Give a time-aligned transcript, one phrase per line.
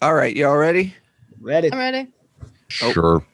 [0.00, 0.94] All right, you all ready?
[1.40, 1.72] Ready.
[1.72, 2.06] I'm ready.
[2.82, 2.92] Oh.
[2.92, 3.24] Sure.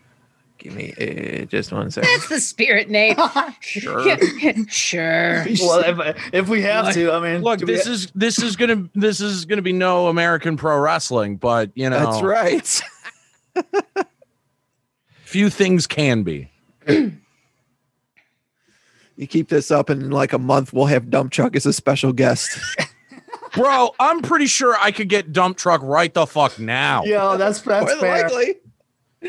[0.58, 2.08] Give me uh, just one second.
[2.10, 3.18] That's the spirit, Nate.
[3.60, 4.16] Sure.
[4.68, 5.44] sure.
[5.60, 8.38] well, if, if we have Look- to, I mean, Look, do we- this is this
[8.42, 12.82] is gonna this is gonna be no American pro wrestling, but you know That's right.
[15.24, 16.50] few things can be.
[19.16, 21.72] You keep this up, and in like a month, we'll have Dump Chuck as a
[21.72, 22.58] special guest.
[23.54, 27.04] Bro, I'm pretty sure I could get dump truck right the fuck now.
[27.04, 28.22] Yo, that's that's More fair.
[28.28, 28.56] likely.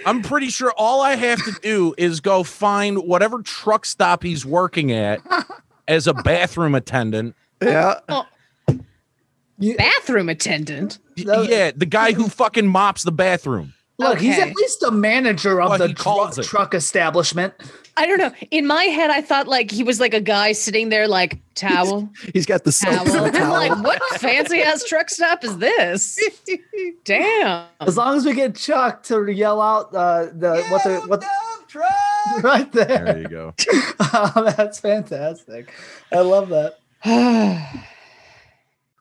[0.05, 4.45] I'm pretty sure all I have to do is go find whatever truck stop he's
[4.45, 5.21] working at
[5.87, 7.35] as a bathroom attendant.
[7.61, 7.99] Yeah.
[9.57, 10.99] Bathroom attendant.
[11.17, 11.43] No.
[11.43, 13.73] Yeah, the guy who fucking mops the bathroom.
[13.97, 16.43] Look, he's at least a manager of What the he tru- calls it.
[16.43, 17.53] truck establishment.
[17.97, 18.31] I don't know.
[18.51, 22.09] In my head, I thought like he was like a guy sitting there, like towel,
[22.33, 23.07] He's got the soap towel.
[23.07, 23.51] in the I'm towel.
[23.51, 26.19] like, what fancy ass truck stop is this?
[27.05, 27.67] Damn.
[27.79, 31.23] As long as we get Chuck to yell out uh, the what the what
[32.43, 32.85] right there.
[33.05, 33.53] There you go.
[33.99, 35.73] Oh, that's fantastic.
[36.11, 36.79] I love that.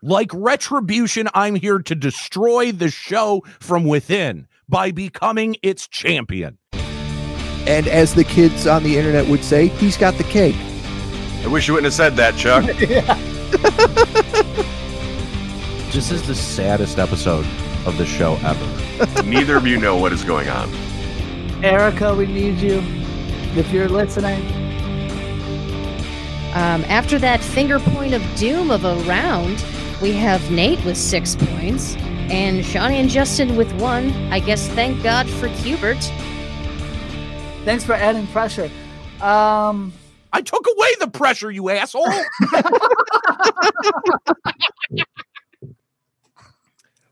[0.07, 6.59] Like retribution, I'm here to destroy the show from within by becoming its champion.
[7.67, 10.57] And as the kids on the internet would say, he's got the cake.
[11.43, 12.65] I wish you wouldn't have said that, Chuck.
[15.95, 17.47] This is the saddest episode
[17.87, 19.23] of the show ever.
[19.25, 20.69] Neither of you know what is going on.
[21.63, 22.83] Erica, we need you.
[23.57, 24.45] If you're listening.
[26.53, 29.65] Um, after that finger point of doom of a round,
[30.03, 31.95] we have Nate with six points
[32.29, 34.11] and Shonny and Justin with one.
[34.33, 36.11] I guess thank God for Hubert.
[37.65, 38.71] Thanks for adding pressure.
[39.23, 39.93] Um
[40.35, 42.05] I took away the pressure, you asshole.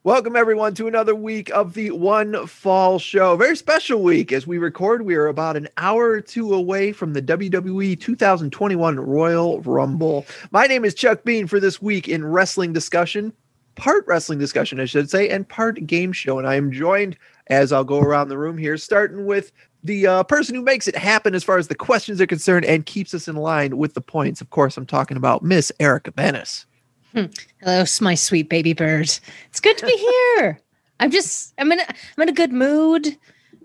[0.05, 3.37] Welcome everyone to another week of the One Fall Show.
[3.37, 5.03] Very special week as we record.
[5.03, 10.27] We are about an hour or two away from the WWE 2021 Royal Rumble.
[10.51, 13.33] My name is Chuck Bean for this week in wrestling discussion,
[13.77, 16.39] part wrestling discussion, I should say, and part game show.
[16.39, 17.17] And I am joined
[17.47, 20.97] as I'll go around the room here, starting with the uh, person who makes it
[20.97, 24.01] happen as far as the questions are concerned and keeps us in line with the
[24.01, 24.41] points.
[24.41, 26.65] Of course, I'm talking about Miss Erica Banas.
[27.13, 29.05] Hello, my sweet baby bird.
[29.49, 29.97] It's good to be
[30.37, 30.61] here.
[31.01, 33.07] I'm just I'm in a, I'm in a good mood.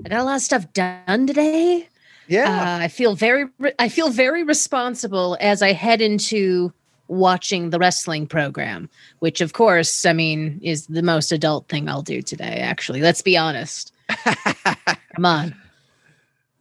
[0.05, 1.87] I got a lot of stuff done today.
[2.27, 2.49] Yeah.
[2.49, 6.73] Uh, I feel very re- I feel very responsible as I head into
[7.07, 8.89] watching the wrestling program,
[9.19, 12.57] which of course, I mean, is the most adult thing I'll do today.
[12.59, 13.93] Actually, let's be honest.
[15.15, 15.55] Come on.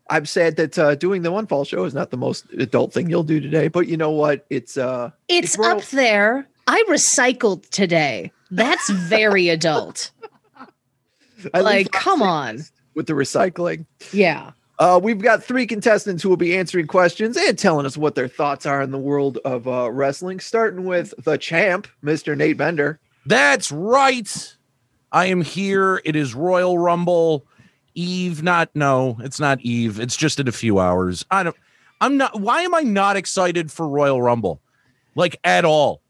[0.08, 3.10] I'm sad that uh, doing the one fall show is not the most adult thing
[3.10, 4.46] you'll do today, but you know what?
[4.50, 6.46] It's uh It's It's real- up there.
[6.68, 8.32] I recycled today.
[8.50, 10.10] That's very adult.
[11.54, 12.64] at Like, come on.
[12.94, 13.86] with the recycling.
[14.12, 14.52] Yeah.
[14.78, 18.28] Uh, we've got three contestants who will be answering questions and telling us what their
[18.28, 20.38] thoughts are in the world of uh, wrestling.
[20.38, 22.36] Starting with the champ, Mr.
[22.36, 22.98] Nate Bender.
[23.24, 24.56] That's right.
[25.12, 26.02] I am here.
[26.04, 27.46] It is Royal Rumble.
[27.96, 29.98] Eve, not no, it's not Eve.
[29.98, 31.24] It's just in a few hours.
[31.30, 31.56] I don't
[32.00, 34.60] I'm not why am I not excited for Royal Rumble?
[35.16, 36.02] Like at all.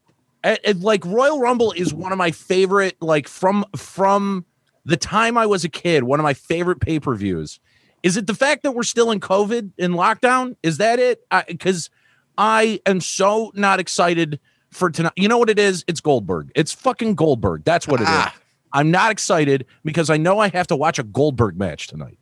[0.43, 4.45] At- at- like Royal Rumble is one of my favorite, like from from
[4.85, 7.59] the time I was a kid, one of my favorite pay-per-views.
[8.03, 10.55] Is it the fact that we're still in COVID in lockdown?
[10.63, 11.23] Is that it?
[11.47, 11.89] Because
[12.37, 14.39] I am so not excited
[14.71, 15.13] for tonight.
[15.15, 15.83] You know what it is?
[15.87, 16.51] It's Goldberg.
[16.55, 17.63] It's fucking Goldberg.
[17.65, 18.09] That's what it is.
[18.11, 18.35] Ah.
[18.73, 22.19] I'm not excited because I know I have to watch a Goldberg match tonight.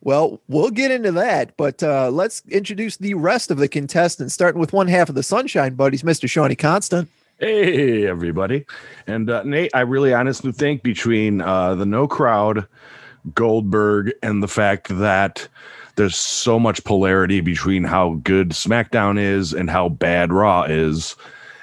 [0.00, 4.60] Well, we'll get into that, but uh, let's introduce the rest of the contestants, starting
[4.60, 6.28] with one half of the Sunshine Buddies, Mr.
[6.28, 7.08] Shonny Constant.
[7.38, 8.66] Hey, everybody.
[9.06, 12.66] And uh, Nate, I really honestly think between uh, the no crowd,
[13.34, 15.46] Goldberg, and the fact that
[15.96, 21.16] there's so much polarity between how good SmackDown is and how bad Raw is,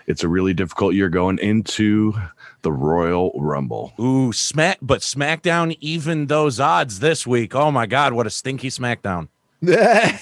[0.07, 2.13] it's a really difficult year going into
[2.61, 3.93] the Royal Rumble.
[3.99, 7.55] Ooh, smack, but SmackDown even those odds this week.
[7.55, 9.29] Oh my God, what a stinky SmackDown!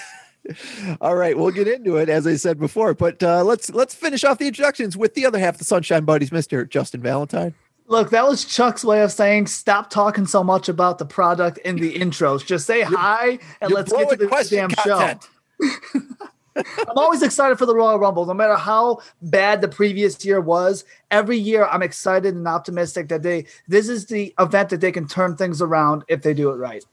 [1.00, 4.24] All right, we'll get into it as I said before, but uh, let's let's finish
[4.24, 6.68] off the introductions with the other half of the Sunshine Buddies, Mr.
[6.68, 7.54] Justin Valentine.
[7.86, 11.76] Look, that was Chuck's way of saying stop talking so much about the product in
[11.76, 12.44] the intros.
[12.44, 15.26] Just say hi and let's get to the question damn content.
[15.60, 16.00] show.
[16.58, 20.84] I'm always excited for the Royal Rumble, no matter how bad the previous year was.
[21.10, 25.06] Every year, I'm excited and optimistic that they this is the event that they can
[25.06, 26.84] turn things around if they do it right.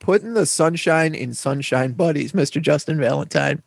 [0.00, 2.60] Putting the sunshine in Sunshine Buddies, Mr.
[2.60, 3.62] Justin Valentine.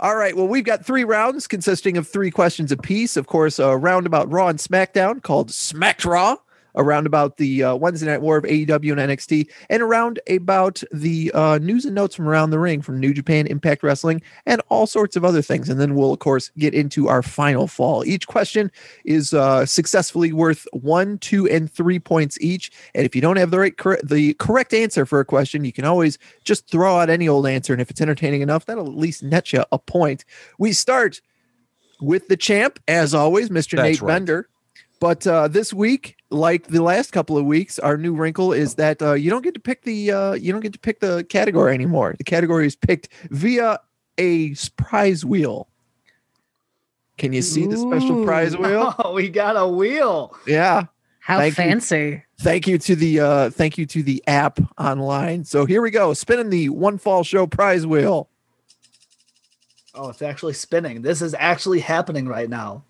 [0.00, 3.16] All right, well, we've got three rounds consisting of three questions apiece.
[3.16, 6.36] Of course, a round about Raw and SmackDown called Smacked Raw.
[6.76, 11.30] Around about the uh, Wednesday night war of AEW and NXT, and around about the
[11.34, 14.86] uh, news and notes from around the ring from New Japan, Impact Wrestling, and all
[14.86, 15.68] sorts of other things.
[15.68, 18.04] And then we'll, of course, get into our final fall.
[18.04, 18.70] Each question
[19.04, 22.70] is uh, successfully worth one, two, and three points each.
[22.94, 25.72] And if you don't have the right cor- the correct answer for a question, you
[25.72, 27.72] can always just throw out any old answer.
[27.72, 30.24] And if it's entertaining enough, that'll at least net you a point.
[30.58, 31.20] We start
[32.00, 33.76] with the champ, as always, Mr.
[33.76, 34.08] That's Nate right.
[34.08, 34.48] Bender.
[35.00, 39.00] But uh, this week, like the last couple of weeks, our new wrinkle is that
[39.00, 41.74] uh, you don't get to pick the uh, you don't get to pick the category
[41.74, 42.14] anymore.
[42.18, 43.80] The category is picked via
[44.18, 45.68] a prize wheel.
[47.16, 48.94] Can you see the special prize wheel?
[48.98, 50.36] Oh, we got a wheel.
[50.46, 50.84] Yeah.
[51.18, 51.64] How Thank you.
[51.64, 52.24] fancy.
[52.40, 55.44] Thank you to the uh thank you to the app online.
[55.44, 56.14] So here we go.
[56.14, 58.28] Spinning the one fall show prize wheel.
[59.94, 61.02] Oh, it's actually spinning.
[61.02, 62.84] This is actually happening right now.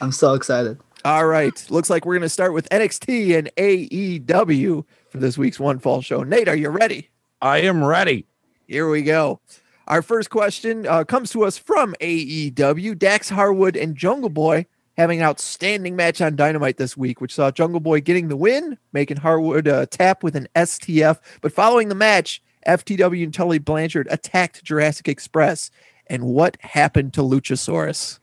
[0.00, 0.78] I'm so excited.
[1.04, 1.64] All right.
[1.70, 6.22] Looks like we're gonna start with NXT and AEW for this week's one fall show.
[6.22, 7.10] Nate, are you ready?
[7.40, 8.26] I am ready.
[8.68, 9.40] Here we go.
[9.88, 12.96] Our first question uh, comes to us from AEW.
[12.96, 14.66] Dax Harwood and Jungle Boy
[14.96, 18.78] having an outstanding match on Dynamite this week, which saw Jungle Boy getting the win,
[18.92, 21.18] making Harwood uh, tap with an STF.
[21.40, 25.70] But following the match, FTW and Tully Blanchard attacked Jurassic Express.
[26.06, 28.20] And what happened to Luchasaurus?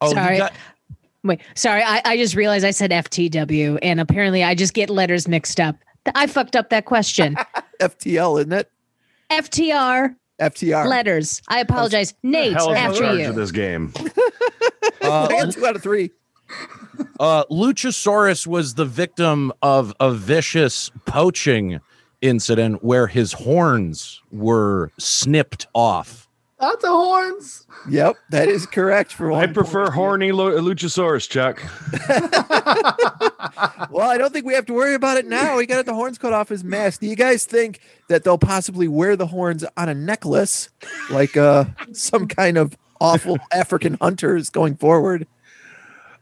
[0.00, 0.36] Oh, you Sorry.
[0.38, 0.52] got-
[1.24, 5.28] Wait, sorry, I, I just realized I said FTW, and apparently I just get letters
[5.28, 5.76] mixed up.
[6.14, 7.36] I fucked up that question.
[7.80, 8.70] FTL, isn't it?
[9.30, 10.86] FTR FTR.
[10.86, 11.42] letters.
[11.48, 12.14] I apologize.
[12.22, 13.28] Nate, Hell is after you.
[13.28, 13.92] of this game.
[15.02, 16.10] uh, two out of three.
[17.20, 21.80] uh, Luchasaurus was the victim of a vicious poaching
[22.20, 26.21] incident where his horns were snipped off.
[26.62, 27.66] Not the horns.
[27.90, 29.12] Yep, that is correct.
[29.12, 29.94] For I prefer point.
[29.94, 31.60] horny Lu- Luchasaurus, Chuck.
[33.90, 35.58] Well, I don't think we have to worry about it now.
[35.58, 37.00] He got the horns cut off his mask.
[37.00, 40.70] Do you guys think that they'll possibly wear the horns on a necklace,
[41.10, 45.26] like uh, some kind of awful African hunters going forward?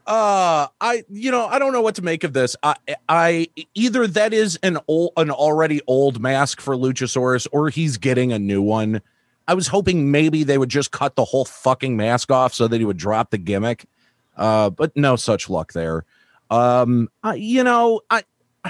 [0.07, 2.57] Uh, I you know I don't know what to make of this.
[2.65, 2.75] I
[3.09, 8.33] I either that is an old an already old mask for Luchasaurus or he's getting
[8.33, 9.03] a new one.
[9.51, 12.79] I was hoping maybe they would just cut the whole fucking mask off so that
[12.79, 13.85] he would drop the gimmick.
[14.37, 16.05] Uh, but no such luck there.
[16.51, 18.23] Um, I, you know, I,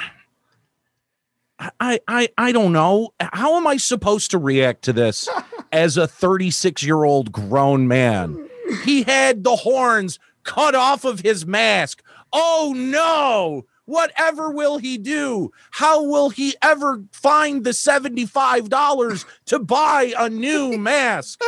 [1.58, 3.10] I, I, I don't know.
[3.20, 5.28] How am I supposed to react to this
[5.72, 8.48] as a 36 year old grown man?
[8.82, 12.02] He had the horns cut off of his mask.
[12.32, 13.66] Oh no!
[13.90, 15.50] Whatever will he do?
[15.72, 21.40] How will he ever find the $75 to buy a new mask?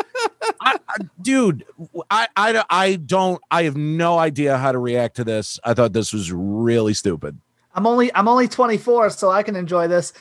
[0.61, 1.65] I, I, dude,
[2.11, 5.61] I, I, I don't, I have no idea how to react to this.
[5.63, 7.39] I thought this was really stupid.
[7.75, 10.13] I'm only I'm only 24, so I can enjoy this.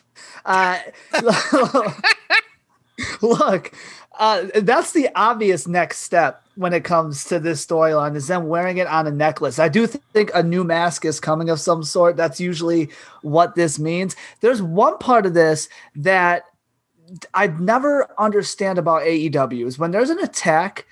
[0.46, 0.78] Uh,
[3.22, 3.74] look,
[4.20, 8.78] uh, that's the obvious next step when it comes to this storyline is them wearing
[8.78, 9.58] it on a necklace.
[9.58, 12.18] I do th- think a new mask is coming of some sort.
[12.18, 12.90] That's usually
[13.22, 14.16] what this means.
[14.42, 16.44] There's one part of this that
[17.34, 20.86] I'd never understand about AEW is when there's an attack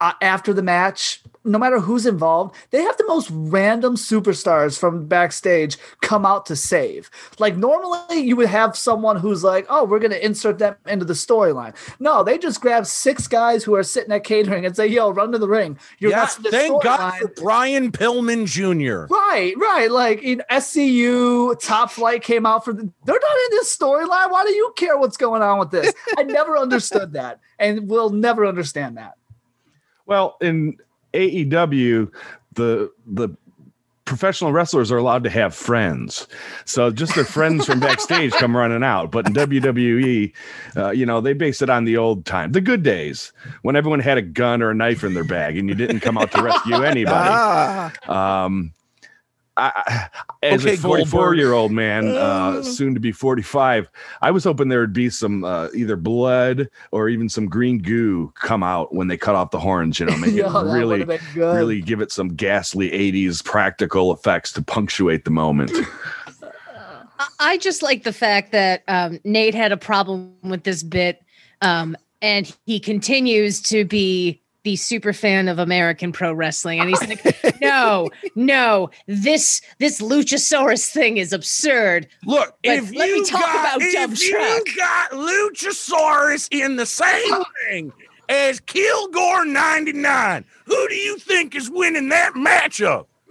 [0.00, 5.06] uh, after the match, no matter who's involved, they have the most random superstars from
[5.06, 7.10] backstage come out to save.
[7.38, 11.04] Like normally you would have someone who's like, "Oh, we're going to insert them into
[11.04, 14.86] the storyline." No, they just grab six guys who are sitting at catering and say,
[14.86, 18.46] "Yo, run to the ring." You're yeah, not the thank God storyline." for Brian Pillman
[18.46, 19.12] Jr.
[19.12, 19.90] Right, right.
[19.90, 22.90] Like in SCU, Top Flight came out for the.
[23.04, 24.30] They're not in this storyline.
[24.30, 25.92] Why do you care what's going on with this?
[26.16, 29.14] I never understood that, and will never understand that.
[30.06, 30.76] Well, in
[31.14, 32.12] AEW,
[32.54, 33.28] the the
[34.04, 36.28] professional wrestlers are allowed to have friends.
[36.66, 39.10] So just their friends from backstage come running out.
[39.10, 40.30] But in WWE,
[40.76, 44.00] uh, you know, they base it on the old time, the good days when everyone
[44.00, 46.42] had a gun or a knife in their bag and you didn't come out to
[46.42, 47.28] rescue anybody.
[47.30, 48.72] Ah, Um,
[49.56, 50.08] I, I-
[50.42, 51.38] as Okay, a 44 Goldberg.
[51.38, 53.88] year old man, uh, soon to be 45,
[54.20, 58.32] I was hoping there would be some uh, either blood or even some green goo
[58.34, 59.98] come out when they cut off the horns.
[60.00, 61.54] You know, make Yo, it really, would've been good.
[61.56, 65.70] really give it some ghastly 80s practical effects to punctuate the moment.
[67.18, 71.22] I- I just like the fact that um, Nate had a problem with this bit,
[71.62, 76.80] um, and he continues to be the super fan of American pro wrestling.
[76.80, 82.08] And he's like, no, no, this this Luchasaurus thing is absurd.
[82.24, 86.86] Look, but if let you me talk got, about if you got Luchasaurus in the
[86.86, 87.92] same thing
[88.28, 93.06] as Kilgore 99, who do you think is winning that matchup?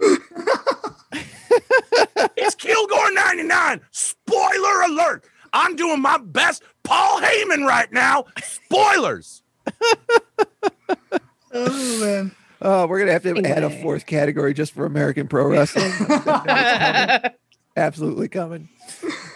[2.36, 3.80] it's Kilgore 99.
[3.90, 5.24] Spoiler alert.
[5.52, 8.24] I'm doing my best Paul Heyman right now.
[8.42, 9.42] Spoilers.
[11.54, 12.32] Oh man.
[12.60, 15.92] Uh, we're gonna have to add a fourth category just for American Pro Wrestling.
[17.76, 18.68] Absolutely coming.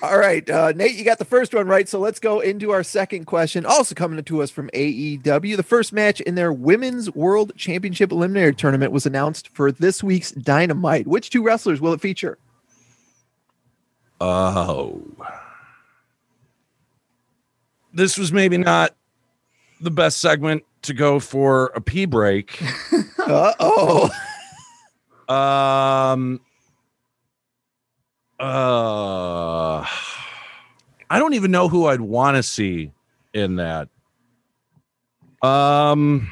[0.00, 1.88] All right, uh, Nate, you got the first one right.
[1.88, 3.66] So let's go into our second question.
[3.66, 5.56] Also coming to us from AEW.
[5.56, 10.30] The first match in their Women's World Championship Eliminator Tournament was announced for this week's
[10.30, 11.06] Dynamite.
[11.08, 12.38] Which two wrestlers will it feature?
[14.20, 15.02] Oh.
[17.92, 18.94] This was maybe not
[19.80, 22.60] the best segment to go for a pee break.
[23.18, 24.08] Uh oh.
[25.28, 26.40] Um
[28.40, 29.84] uh
[31.10, 32.92] I don't even know who I'd want to see
[33.34, 33.88] in that.
[35.42, 36.30] Um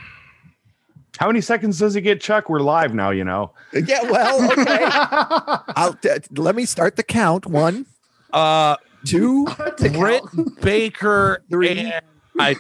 [1.18, 2.48] How many seconds does it get, Chuck?
[2.48, 3.52] We're live now, you know.
[3.74, 4.02] yeah.
[4.10, 4.78] Well, okay.
[5.76, 7.44] I'll t- let me start the count.
[7.46, 7.84] One,
[8.32, 9.46] uh two,
[9.92, 10.22] Britt
[10.62, 11.78] Baker Three.
[11.80, 12.02] and
[12.38, 12.56] I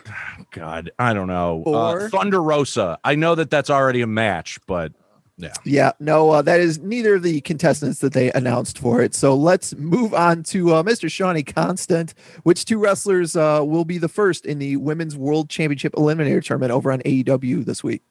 [0.56, 1.62] God, I don't know.
[1.64, 2.98] Uh, Thunder Rosa.
[3.04, 4.92] I know that that's already a match, but
[5.36, 5.52] yeah.
[5.64, 9.14] Yeah, no, uh, that is neither of the contestants that they announced for it.
[9.14, 11.10] So let's move on to uh, Mr.
[11.10, 12.14] Shonny Constant.
[12.44, 16.72] Which two wrestlers uh, will be the first in the Women's World Championship Eliminator Tournament
[16.72, 18.02] over on AEW this week?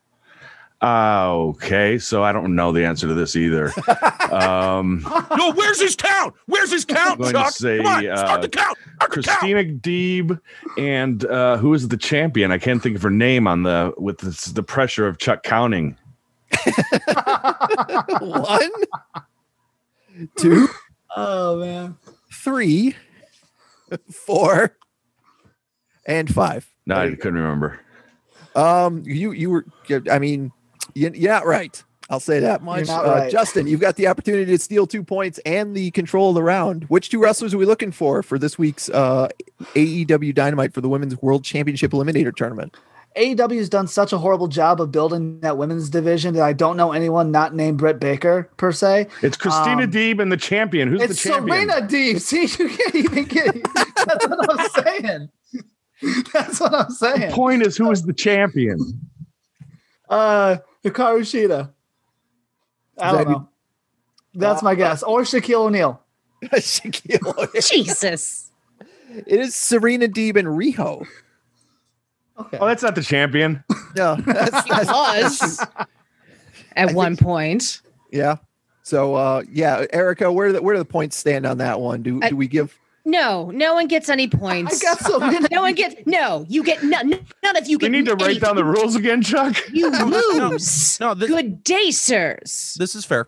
[0.82, 3.72] Uh, okay, so I don't know the answer to this either.
[4.32, 5.06] um,
[5.36, 6.36] no, where's his count?
[6.48, 7.52] Where's his count, going to Chuck?
[7.54, 8.78] say, Come on, uh, start the count.
[8.98, 9.40] Start the count.
[9.42, 10.40] Christina Deeb
[10.78, 12.52] and uh, who is the champion?
[12.52, 15.98] I can't think of her name on the with this, the pressure of Chuck counting.
[18.20, 18.72] One,
[20.38, 20.68] two,
[21.16, 21.98] oh man.
[22.32, 22.96] three,
[24.12, 24.78] four,
[26.06, 26.70] and five.
[26.86, 27.80] No, I couldn't remember.
[28.56, 29.66] Um, you you were,
[30.12, 30.52] I mean,
[30.96, 31.84] you, you're right.
[32.10, 32.88] I'll say that much.
[32.88, 33.32] Uh, right.
[33.32, 36.84] Justin, you've got the opportunity to steal two points and the control of the round.
[36.86, 39.30] Which two wrestlers are we looking for for this week's uh,
[39.74, 42.76] AEW Dynamite for the Women's World Championship Eliminator Tournament?
[43.18, 46.76] AEW has done such a horrible job of building that women's division that I don't
[46.78, 49.08] know anyone not named Britt Baker per se.
[49.24, 50.90] It's Christina Um, Deeb and the champion.
[50.90, 51.70] Who's it's the champion?
[51.70, 52.20] Serena Deeb.
[52.22, 53.56] See, you can't even get.
[54.06, 55.30] That's what I'm saying.
[56.34, 57.32] That's what I'm The saying.
[57.32, 58.78] point is, who is the champion?
[60.10, 61.72] Uh, Hikaru Shida.
[62.98, 63.50] I don't that- know.
[64.38, 65.02] That's my guess.
[65.02, 66.02] Or Shaquille O'Neal.
[66.44, 67.62] Shaquille O'Neal.
[67.62, 68.52] Jesus.
[69.10, 71.06] it is Serena Deeb and Riho.
[72.38, 72.58] Okay.
[72.60, 73.64] Oh, that's not the champion.
[73.98, 74.90] No, that's, He that's
[75.42, 75.60] was
[76.76, 77.80] at think- one point.
[78.12, 78.36] yeah.
[78.84, 82.04] So uh, yeah, Erica, where do the, where do the points stand on that one?
[82.04, 82.78] Do I- do we give?
[83.08, 84.82] No, no one gets any I points.
[84.82, 85.48] got Serena.
[85.52, 86.46] no one gets no.
[86.50, 87.10] You get none.
[87.44, 87.92] None of you We get.
[87.92, 89.56] need to write down the rules again, Chuck.
[89.72, 91.00] You lose.
[91.00, 92.76] no, this, Good day, sirs.
[92.80, 93.28] this is fair.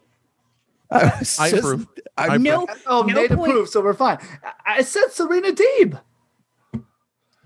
[0.89, 1.88] I, was I approve.
[2.17, 3.51] I, I No, Oh, No made point.
[3.51, 4.17] approved, so we're fine.
[4.43, 6.00] I, I said Serena Deeb.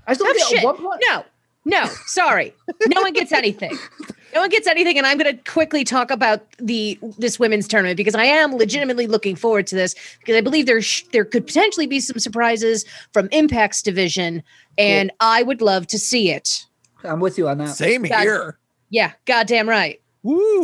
[0.08, 0.64] I still Oh, think shit.
[0.64, 1.04] one point.
[1.10, 1.26] No,
[1.66, 2.54] no, sorry.
[2.88, 3.78] No one gets anything.
[4.34, 7.98] No one gets anything, and I'm going to quickly talk about the this women's tournament
[7.98, 11.46] because I am legitimately looking forward to this because I believe there sh- there could
[11.46, 14.42] potentially be some surprises from Impact's division,
[14.78, 16.66] and I would love to see it.
[17.04, 17.70] I'm with you on that.
[17.70, 18.58] Same God- here.
[18.90, 20.02] Yeah, goddamn right.
[20.24, 20.64] Woo!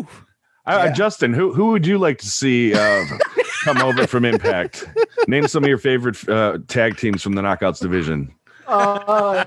[0.65, 0.91] Uh, Yeah.
[0.93, 3.05] Justin, who who would you like to see uh,
[3.63, 4.85] come over from Impact?
[5.27, 8.33] Name some of your favorite uh, tag teams from the Knockouts division.
[8.67, 9.45] Uh,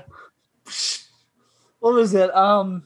[1.79, 2.33] what was it?
[2.35, 2.85] Um,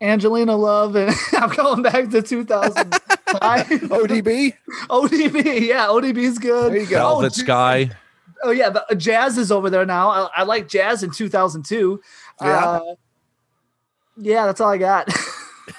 [0.00, 3.00] Angelina Love, and I'm going back to 2005.
[3.66, 4.54] ODB.
[4.88, 6.72] ODB, yeah, ODB's good.
[6.72, 6.96] There you go.
[6.96, 7.90] Velvet J- Sky.
[8.42, 10.10] Oh yeah, but Jazz is over there now.
[10.10, 12.00] I, I like Jazz in 2002.
[12.40, 12.48] Yeah.
[12.48, 12.94] Uh,
[14.16, 15.08] yeah, that's all I got.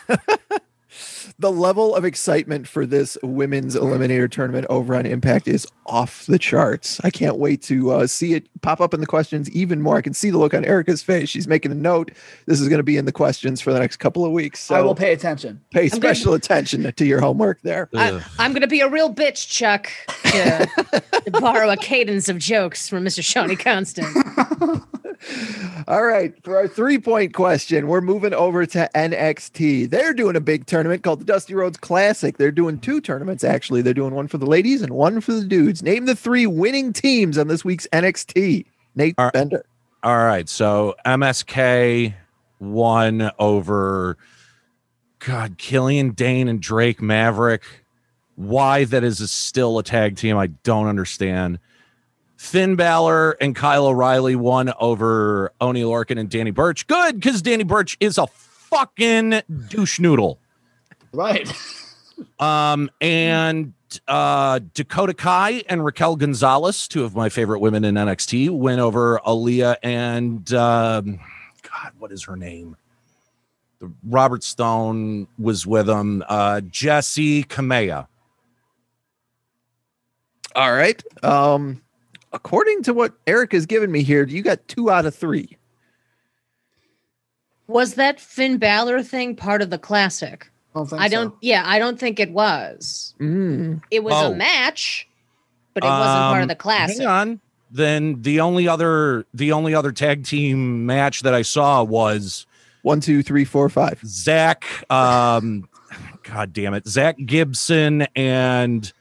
[1.39, 6.38] the level of excitement for this women's eliminator tournament over on Impact is off the
[6.38, 7.00] charts.
[7.05, 9.96] I can't wait to uh, see it pop up in the questions even more.
[9.96, 11.29] I can see the look on Erica's face.
[11.29, 12.12] She's making a note.
[12.46, 14.60] This is going to be in the questions for the next couple of weeks.
[14.60, 15.62] So I will pay attention.
[15.72, 17.89] pay gonna- special attention to your homework there.
[17.96, 19.89] I, I'm going to be a real bitch, Chuck,
[20.24, 23.24] to, to borrow a cadence of jokes from Mr.
[23.24, 24.13] Shonny Constant.
[25.88, 29.90] All right, for our three point question, we're moving over to NXT.
[29.90, 32.38] They're doing a big tournament called the Dusty Rhodes Classic.
[32.38, 33.82] They're doing two tournaments, actually.
[33.82, 35.84] They're doing one for the ladies and one for the dudes.
[35.84, 38.66] Name the three winning teams on this week's NXT.
[38.96, 39.34] Nate All right.
[39.34, 39.66] Bender.
[40.04, 40.48] All right.
[40.48, 42.14] So MSK
[42.60, 44.18] won over
[45.20, 47.64] God, Killian Dain and Drake Maverick.
[48.36, 51.60] Why that is a still a tag team, I don't understand.
[52.39, 56.88] Finn Balor and Kyle O'Reilly won over Oney Lorcan and Danny Birch.
[56.88, 60.39] Good, because Danny Birch is a fucking douche noodle.
[61.12, 61.51] Right.
[62.38, 63.74] Um, and
[64.05, 69.22] uh, Dakota Kai and Raquel Gonzalez, two of my favorite women in NXT, went over
[69.25, 71.19] Aliyah and um,
[71.62, 72.75] God, what is her name?
[73.79, 76.25] The Robert Stone was with them.
[76.27, 78.08] Uh, Jessi Kamea.
[80.55, 81.01] All right.
[81.24, 81.81] Um,
[82.33, 85.57] according to what Eric has given me here, you got two out of three.
[87.67, 90.50] Was that Finn Balor thing part of the classic?
[90.75, 91.36] I don't think I don't.
[91.41, 93.13] Yeah, I don't think it was.
[93.19, 93.81] Mm.
[93.91, 94.31] It was Oh.
[94.31, 95.07] a match,
[95.74, 96.98] but it wasn't part Um, of the classic.
[97.00, 97.41] Hang on.
[97.71, 102.45] Then the only other the only other tag team match that I saw was
[102.81, 104.00] One, two, three, four, five.
[104.05, 104.63] Zack.
[104.89, 105.67] Um,
[106.24, 108.91] God damn it, Zack Gibson and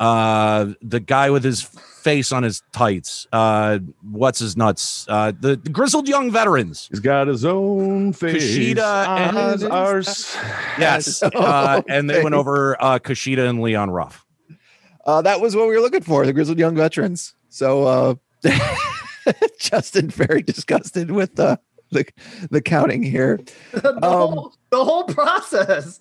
[0.00, 3.26] uh the guy with his face on his tights.
[3.32, 5.06] Uh, what's his nuts?
[5.08, 6.86] Uh, the, the grizzled young veterans.
[6.90, 8.42] He's got his own face.
[8.44, 10.36] Kushida and- his arse.
[10.78, 14.26] Yes, uh, and they went over uh, Kushida and Leon Ruff.
[15.06, 17.34] Uh, that was what we were looking for, the grizzled young veterans.
[17.48, 18.14] So uh,
[19.58, 21.58] Justin very disgusted with the
[21.90, 22.04] the,
[22.50, 23.40] the counting here.
[23.72, 25.98] the, Um, whole, the whole process.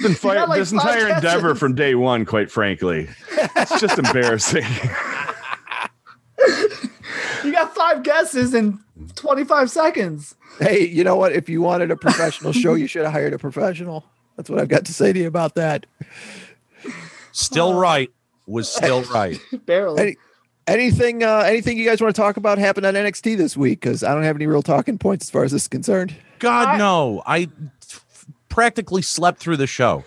[0.00, 3.08] You got- Been fight- like, this five entire endeavor from day one, quite frankly.
[3.56, 4.64] It's just embarrassing.
[7.44, 8.78] you got five guesses in
[9.14, 10.34] 25 seconds.
[10.58, 11.32] Hey, you know what?
[11.32, 14.04] If you wanted a professional show, you should have hired a professional.
[14.36, 15.86] That's what I've got to say to you about that.
[17.32, 18.10] Still right.
[18.46, 19.38] Was still right.
[19.66, 20.02] Barely.
[20.02, 20.16] Hey,
[20.66, 23.80] Anything uh anything you guys want to talk about happened on NXT this week?
[23.80, 26.14] Because I don't have any real talking points as far as this is concerned.
[26.38, 27.22] God I- no!
[27.26, 27.48] I f-
[28.50, 30.04] practically slept through the show.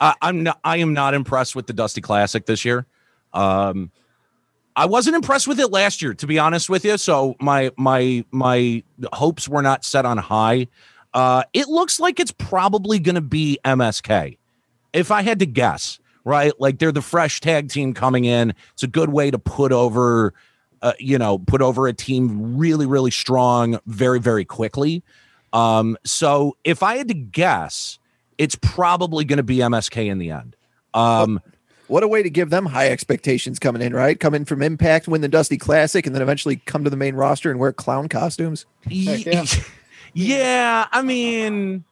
[0.00, 0.60] I, I'm not.
[0.62, 2.86] I am not impressed with the Dusty Classic this year.
[3.32, 3.90] Um,
[4.76, 6.98] I wasn't impressed with it last year, to be honest with you.
[6.98, 8.82] So my my my
[9.12, 10.68] hopes were not set on high.
[11.14, 14.36] Uh, it looks like it's probably going to be MSK.
[14.92, 16.52] If I had to guess, right?
[16.60, 18.54] Like they're the fresh tag team coming in.
[18.74, 20.34] It's a good way to put over,
[20.82, 25.02] uh, you know, put over a team really, really strong, very, very quickly.
[25.52, 27.98] Um, so if I had to guess,
[28.36, 30.56] it's probably going to be MSK in the end.
[30.94, 31.40] Um,
[31.88, 34.20] What a way to give them high expectations coming in, right?
[34.20, 37.14] Come in from Impact, win the Dusty Classic, and then eventually come to the main
[37.14, 38.66] roster and wear clown costumes.
[38.86, 39.44] Yeah.
[40.12, 40.86] yeah.
[40.92, 41.84] I mean,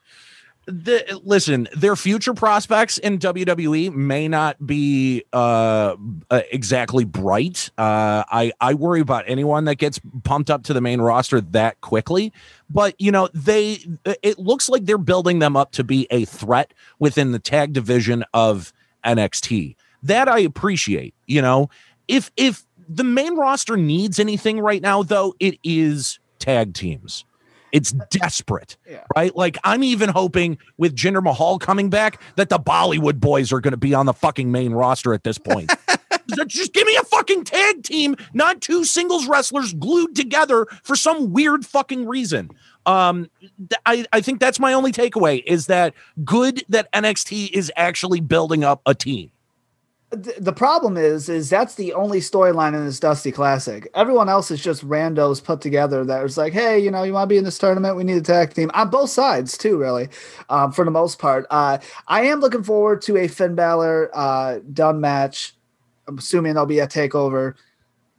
[0.67, 5.97] the listen, their future prospects in WWE may not be uh,
[6.31, 7.71] uh, exactly bright.
[7.79, 11.81] Uh, I I worry about anyone that gets pumped up to the main roster that
[11.81, 12.33] quickly.
[12.69, 16.75] But you know, they it looks like they're building them up to be a threat
[16.99, 18.73] within the tag division of
[19.05, 19.77] NXT.
[20.03, 21.15] That I appreciate.
[21.27, 21.71] You know,
[22.09, 27.25] if if the main roster needs anything right now, though, it is tag teams.
[27.73, 29.05] It's desperate, Yeah.
[29.17, 29.35] right?
[29.37, 33.73] Like I'm even hoping with Jinder Mahal coming back that the Bollywood boys are going
[33.73, 35.73] to be on the fucking main roster at this point.
[36.49, 41.33] Just give me a fucking tag team, not two singles wrestlers glued together for some
[41.33, 42.51] weird fucking reason.
[42.85, 47.71] Um, th- I, I think that's my only takeaway is that good that NXT is
[47.77, 49.31] actually building up a team.
[50.13, 53.89] Th- the problem is is that's the only storyline in this dusty classic.
[53.93, 57.29] Everyone else is just randos put together that was like hey you know you want
[57.29, 57.97] to be in this tournament?
[57.97, 58.71] We need a tag team.
[58.75, 60.09] On both sides too really
[60.49, 61.45] um, for the most part.
[61.51, 65.57] Uh, i am looking forward to a finn Balor uh, done match.
[66.07, 67.55] I'm assuming there'll be a takeover.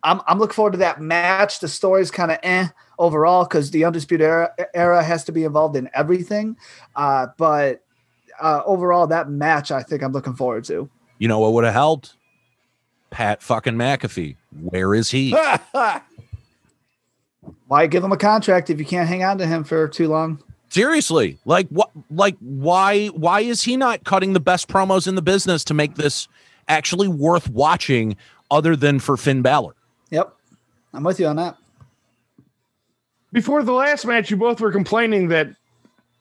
[0.03, 1.61] I'm, I'm looking forward to that match.
[1.61, 2.67] The story's kind of eh
[2.99, 6.57] overall because the undisputed era, era has to be involved in everything.
[6.97, 7.81] Uh, but
[8.41, 11.73] uh, overall that match i think i'm looking forward to You know what would have
[11.73, 12.13] helped?
[13.09, 14.35] Pat fucking McAfee.
[14.61, 15.31] Where is he?
[17.67, 20.43] Why give him a contract if you can't hang on to him for too long?
[20.69, 21.91] Seriously, like what?
[22.11, 23.07] Like why?
[23.07, 26.27] Why is he not cutting the best promos in the business to make this
[26.67, 28.17] actually worth watching,
[28.51, 29.75] other than for Finn Balor?
[30.11, 30.35] Yep.
[30.93, 31.55] I'm with you on that.
[33.31, 35.55] Before the last match, you both were complaining that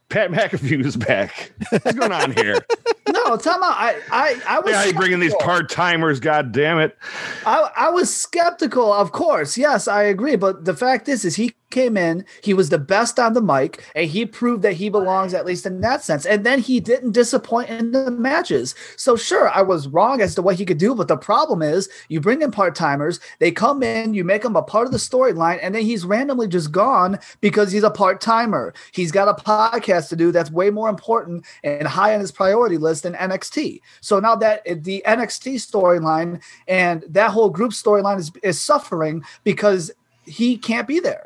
[0.08, 1.52] Pat McAfee was back.
[1.70, 2.58] What's going on here?
[3.28, 3.76] No, time out.
[3.76, 6.20] I I, I was Yeah, you bringing these part timers?
[6.20, 6.96] God damn it!
[7.44, 9.56] I, I was skeptical, of course.
[9.56, 10.36] Yes, I agree.
[10.36, 13.84] But the fact is, is he came in, he was the best on the mic,
[13.94, 16.24] and he proved that he belongs at least in that sense.
[16.24, 18.74] And then he didn't disappoint in the matches.
[18.96, 20.94] So sure, I was wrong as to what he could do.
[20.94, 24.56] But the problem is, you bring in part timers, they come in, you make them
[24.56, 28.22] a part of the storyline, and then he's randomly just gone because he's a part
[28.22, 28.72] timer.
[28.92, 32.78] He's got a podcast to do that's way more important and high on his priority
[32.78, 33.82] list than NXT.
[34.00, 39.90] So now that the NXT storyline and that whole group storyline is, is suffering because
[40.24, 41.25] he can't be there.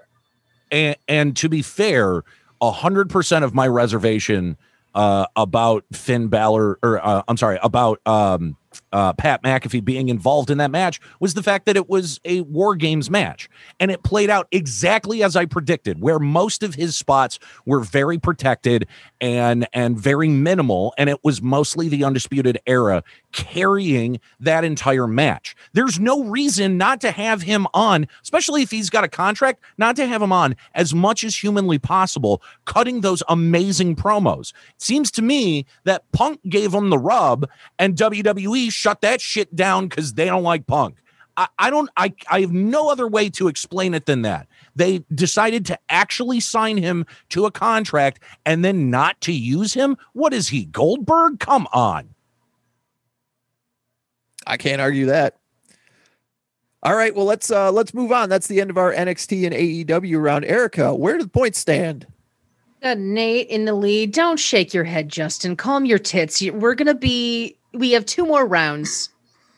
[0.71, 2.23] And and to be fair,
[2.63, 4.57] hundred percent of my reservation
[4.95, 8.57] uh, about Finn Balor, or uh, I'm sorry, about um,
[8.93, 12.41] uh, Pat McAfee being involved in that match was the fact that it was a
[12.43, 13.49] War Games match.
[13.79, 18.19] And it played out exactly as I predicted, where most of his spots were very
[18.19, 18.87] protected
[19.21, 20.95] and and very minimal.
[20.99, 25.55] And it was mostly the Undisputed Era carrying that entire match.
[25.73, 29.97] There's no reason not to have him on, especially if he's got a contract, not
[29.97, 34.53] to have him on as much as humanly possible, cutting those amazing promos.
[34.77, 39.55] It seems to me that Punk gave him the rub and WWE shut that shit
[39.55, 40.97] down because they don't like Punk.
[41.37, 44.47] I, I don't I, I have no other way to explain it than that.
[44.77, 49.97] They decided to actually sign him to a contract and then not to use him.
[50.13, 51.41] What is he, Goldberg?
[51.41, 52.15] Come on.
[54.51, 55.37] I can't argue that.
[56.83, 58.29] All right, well let's uh let's move on.
[58.29, 60.45] That's the end of our NXT and AEW round.
[60.45, 62.07] Erica, where do the points stand?
[62.83, 64.13] Got Nate in the lead.
[64.13, 65.55] Don't shake your head, Justin.
[65.57, 66.43] Calm your tits.
[66.51, 67.57] We're gonna be.
[67.75, 69.11] We have two more rounds.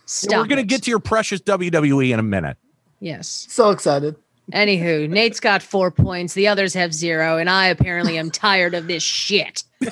[0.06, 0.40] Stop.
[0.42, 0.66] We're gonna it.
[0.66, 2.56] get to your precious WWE in a minute.
[3.00, 3.46] yes.
[3.48, 4.16] So excited.
[4.52, 6.34] Anywho, Nate's got four points.
[6.34, 9.62] The others have zero, and I apparently am tired of this shit.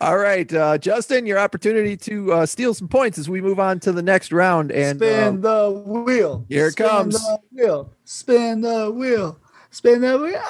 [0.00, 3.80] All right, uh, Justin, your opportunity to uh, steal some points as we move on
[3.80, 4.70] to the next round.
[4.70, 6.44] And Spin uh, the wheel.
[6.48, 7.14] here it Spin comes.
[7.14, 7.92] The wheel.
[8.04, 9.38] Spin the wheel.
[9.70, 10.42] Spin the wheel.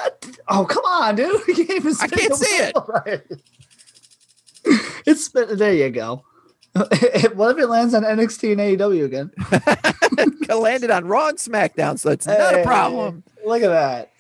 [0.49, 1.41] Oh, come on, dude.
[1.49, 2.77] You can't even I can't the see it.
[2.89, 3.23] right.
[5.07, 5.57] it's spin.
[5.57, 6.25] There you go.
[7.35, 9.31] what if it lands on NXT and AEW again?
[10.49, 13.25] it landed on Raw and SmackDown, so it's not a problem.
[13.47, 14.11] Look at that.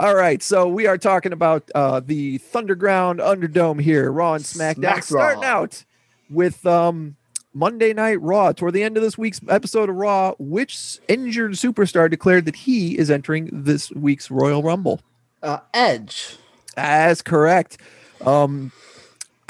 [0.00, 4.76] All right, so we are talking about uh, the Thunderground Underdome here, Raw and SmackDown.
[4.76, 5.84] Smack Starting out
[6.30, 7.16] with um,
[7.52, 8.52] Monday Night Raw.
[8.52, 12.96] Toward the end of this week's episode of Raw, which injured superstar declared that he
[12.96, 15.02] is entering this week's Royal Rumble?
[15.42, 16.38] Uh, Edge.
[16.74, 17.76] That's correct.
[18.24, 18.72] Um,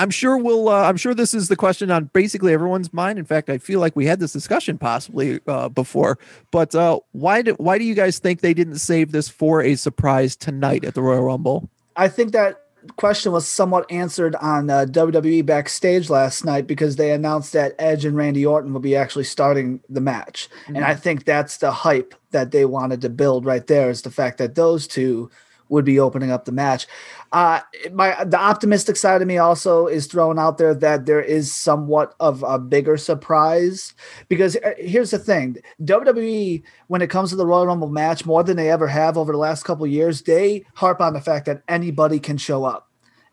[0.00, 0.70] I'm sure we'll.
[0.70, 3.18] Uh, I'm sure this is the question on basically everyone's mind.
[3.18, 6.18] In fact, I feel like we had this discussion possibly uh, before.
[6.50, 9.74] But uh, why do why do you guys think they didn't save this for a
[9.74, 11.68] surprise tonight at the Royal Rumble?
[11.96, 12.62] I think that
[12.96, 18.06] question was somewhat answered on uh, WWE backstage last night because they announced that Edge
[18.06, 22.14] and Randy Orton will be actually starting the match, and I think that's the hype
[22.30, 25.30] that they wanted to build right there is the fact that those two
[25.70, 26.86] would be opening up the match.
[27.32, 27.60] Uh,
[27.92, 32.14] my the optimistic side of me also is thrown out there that there is somewhat
[32.20, 33.94] of a bigger surprise
[34.28, 38.42] because uh, here's the thing: WWE when it comes to the Royal Rumble match, more
[38.42, 41.46] than they ever have over the last couple of years, they harp on the fact
[41.46, 42.88] that anybody can show up.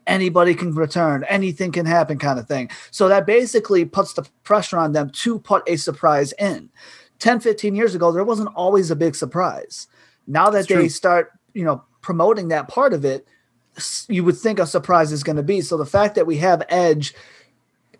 [0.05, 2.69] Anybody can return, anything can happen, kind of thing.
[2.91, 6.69] So that basically puts the pressure on them to put a surprise in.
[7.19, 9.87] 10, 15 years ago, there wasn't always a big surprise.
[10.25, 10.89] Now that That's they true.
[10.89, 13.27] start, you know, promoting that part of it,
[14.07, 15.59] you would think a surprise is going to be.
[15.59, 17.13] So the fact that we have Edge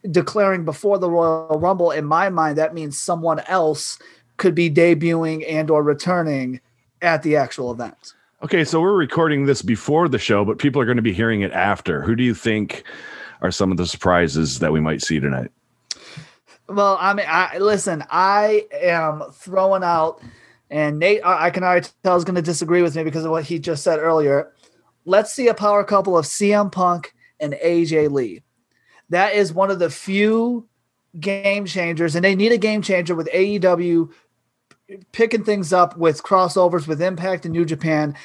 [0.10, 4.00] declaring before the Royal Rumble, in my mind, that means someone else
[4.38, 6.62] could be debuting and or returning
[7.02, 8.14] at the actual event.
[8.42, 11.42] Okay, so we're recording this before the show, but people are going to be hearing
[11.42, 12.02] it after.
[12.02, 12.86] Who do you think
[13.42, 15.52] are some of the surprises that we might see tonight?
[16.70, 18.06] Well, I mean, I listen.
[18.10, 20.22] I am throwing out,
[20.70, 23.46] and Nate, I, can already tell is going to disagree with me because of what
[23.46, 24.52] he just said earlier.
[25.06, 28.42] Let's see a power couple of CM Punk and AJ Lee.
[29.10, 30.68] That is one of the few
[31.18, 34.12] game changers, and they need a game changer with AEW
[35.12, 38.16] picking things up with crossovers with Impact and New Japan.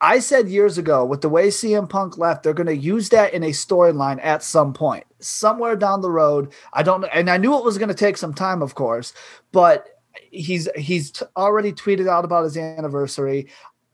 [0.00, 3.34] I said years ago, with the way CM Punk left, they're going to use that
[3.34, 6.52] in a storyline at some point, somewhere down the road.
[6.72, 9.12] I don't know, and I knew it was going to take some time, of course,
[9.52, 9.86] but
[10.30, 13.48] he's he's t- already tweeted out about his anniversary.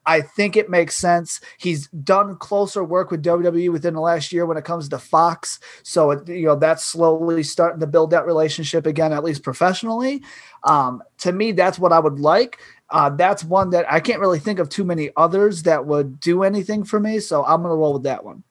[0.07, 1.39] I think it makes sense.
[1.59, 5.61] He's done closer work with WWE within the last year when it comes to Fox,
[5.83, 10.23] so it, you know that's slowly starting to build that relationship again, at least professionally.
[10.65, 12.59] Um, to me, that's what I would like.
[12.91, 16.43] Uh, that's one that I can't really think of too many others that would do
[16.43, 17.21] anything for me.
[17.21, 18.45] So I'm going to roll with that one.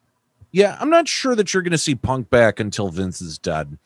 [0.52, 3.78] Yeah, I'm not sure that you're going to see Punk back until Vince is dead.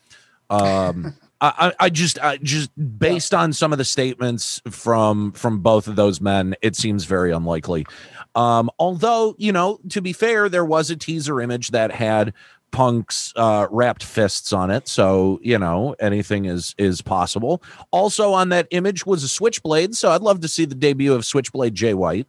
[0.49, 5.87] Um, I, I, just, I just based on some of the statements from from both
[5.87, 7.87] of those men, it seems very unlikely.
[8.35, 12.33] Um, although, you know, to be fair, there was a teaser image that had
[12.71, 17.61] Punk's uh, wrapped fists on it, so you know anything is is possible.
[17.91, 21.25] Also, on that image was a switchblade, so I'd love to see the debut of
[21.25, 22.27] Switchblade Jay White.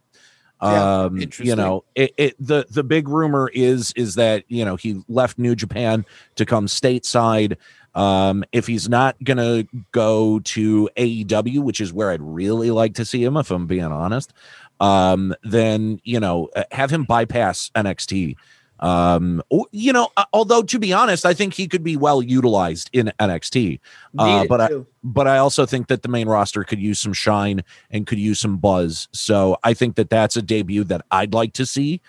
[0.61, 4.75] Yeah, um, you know, it, it the the big rumor is is that you know
[4.75, 7.57] he left New Japan to come stateside.
[7.95, 13.05] Um, if he's not gonna go to AEW, which is where I'd really like to
[13.05, 14.33] see him, if I'm being honest,
[14.79, 18.35] um, then you know uh, have him bypass NXT.
[18.79, 22.89] Um, you know, uh, although to be honest, I think he could be well utilized
[22.91, 23.79] in NXT.
[24.17, 24.67] Uh, but I-
[25.03, 28.39] but I also think that the main roster could use some shine and could use
[28.39, 29.07] some buzz.
[29.13, 32.01] So I think that that's a debut that I'd like to see.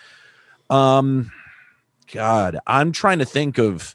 [0.71, 1.31] Um,
[2.13, 3.95] God, I'm trying to think of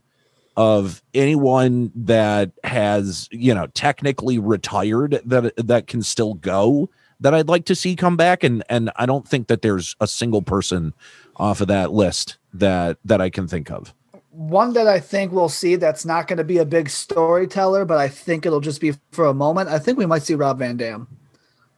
[0.60, 6.90] of anyone that has you know technically retired that that can still go
[7.22, 10.08] that I'd like to see come back, and and I don't think that there's a
[10.08, 10.94] single person
[11.38, 13.94] off of that list that that I can think of.
[14.32, 17.98] One that I think we'll see that's not going to be a big storyteller, but
[17.98, 19.70] I think it'll just be for a moment.
[19.70, 21.08] I think we might see Rob Van Dam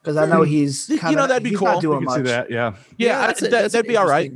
[0.01, 0.49] because I know hmm.
[0.49, 1.67] he's You know, that'd be he's cool.
[1.67, 2.17] Not You doing much.
[2.17, 2.49] see that.
[2.49, 2.73] Yeah.
[2.97, 4.33] Yeah, I- that's that, that's that'd be all right.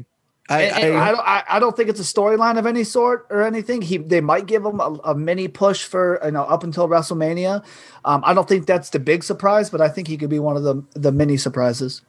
[0.50, 0.84] Interesting.
[0.84, 2.84] I, And- and I- I, don't, I, I don't think it's a storyline of any
[2.84, 3.82] sort or anything.
[3.82, 7.64] He they might give him a, a mini push for you know up until WrestleMania.
[8.06, 10.56] Um, I don't think that's the big surprise, but I think he could be one
[10.58, 12.02] of the the mini surprises.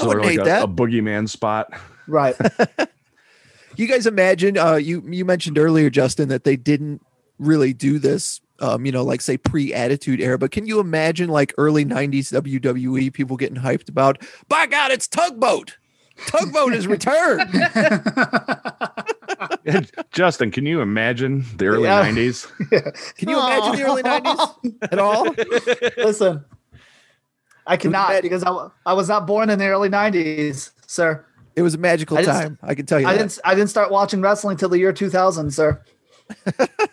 [0.00, 0.64] I wouldn't like hate a, that.
[0.64, 1.72] a boogeyman spot.
[2.08, 2.34] Right.
[3.76, 7.00] you guys imagine uh you you mentioned earlier justin that they didn't
[7.38, 11.54] really do this um you know like say pre-attitude era but can you imagine like
[11.56, 15.78] early 90s wwe people getting hyped about by god it's tugboat
[16.26, 17.42] tugboat is returned
[20.12, 22.04] Justin, can you imagine the early Yeah.
[22.08, 22.46] 90s?
[23.16, 25.26] can you imagine the early 90s at all
[26.04, 26.44] Listen,
[27.66, 31.24] I cannot because I, I was not born in the early '90s, sir.
[31.54, 33.18] it was a magical I didn't- time i can tell you I that.
[33.18, 35.80] didn't I didn't start watching wrestling till the year 2000, sir.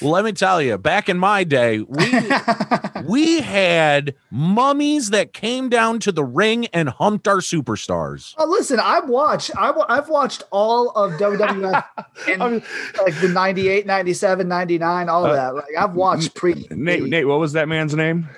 [0.00, 2.12] Well, let me tell you, back in my day, we
[3.04, 8.34] we had mummies that came down to the ring and humped our superstars.
[8.38, 11.84] Oh, listen, I've watched I, wa- I've watched all of WWF
[12.28, 12.62] in
[13.04, 15.54] like the 98, 97, 99, all of uh, that.
[15.54, 18.28] Like I've watched pre Nate, Nate, what was that man's name?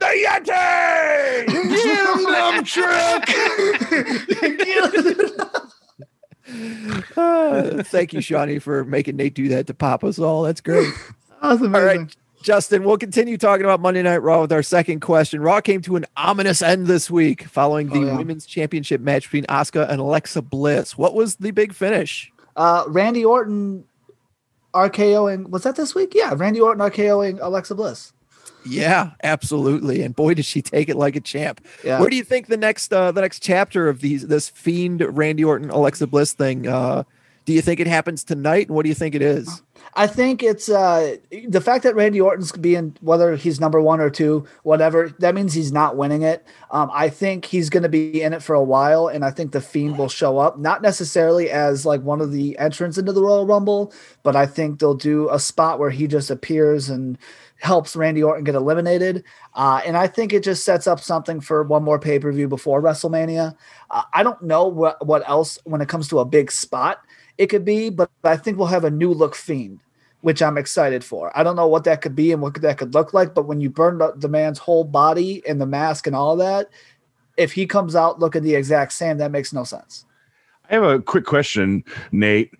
[0.00, 1.44] The Yeti!
[7.16, 10.92] Uh, thank you shonny for making nate do that to pop us all that's great
[11.42, 15.42] That's All right, Justin, we'll continue talking about Monday Night Raw with our second question.
[15.42, 18.16] Raw came to an ominous end this week following the Oh, yeah.
[18.16, 20.96] women's championship match between Asuka and Alexa Bliss.
[20.96, 22.32] What was the big finish?
[22.56, 23.84] Uh, Randy Orton
[24.74, 26.12] RKOing was that this week?
[26.14, 28.12] Yeah, Randy Orton RKOing Alexa Bliss.
[28.66, 30.02] Yeah, absolutely.
[30.02, 31.60] And boy, did she take it like a champ.
[31.84, 32.00] Yeah.
[32.00, 35.44] Where do you think the next uh, the next chapter of these this fiend Randy
[35.44, 36.66] Orton Alexa Bliss thing?
[36.66, 37.04] Uh,
[37.44, 38.68] do you think it happens tonight?
[38.68, 39.62] And what do you think it is?
[39.96, 44.08] I think it's uh, the fact that Randy Orton's being whether he's number one or
[44.08, 45.10] two, whatever.
[45.18, 46.44] That means he's not winning it.
[46.70, 49.52] Um, I think he's going to be in it for a while, and I think
[49.52, 53.22] the Fiend will show up, not necessarily as like one of the entrants into the
[53.22, 57.18] Royal Rumble, but I think they'll do a spot where he just appears and
[57.64, 59.24] helps Randy Orton get eliminated.
[59.54, 62.46] Uh, and I think it just sets up something for one more pay per view
[62.46, 63.56] before WrestleMania.
[63.90, 67.00] Uh, I don't know what what else when it comes to a big spot
[67.36, 69.80] it could be, but I think we'll have a new look Fiend
[70.24, 71.30] which I'm excited for.
[71.38, 73.60] I don't know what that could be and what that could look like, but when
[73.60, 76.70] you burn the, the man's whole body and the mask and all that,
[77.36, 80.06] if he comes out looking the exact same, that makes no sense.
[80.70, 82.52] I have a quick question, Nate.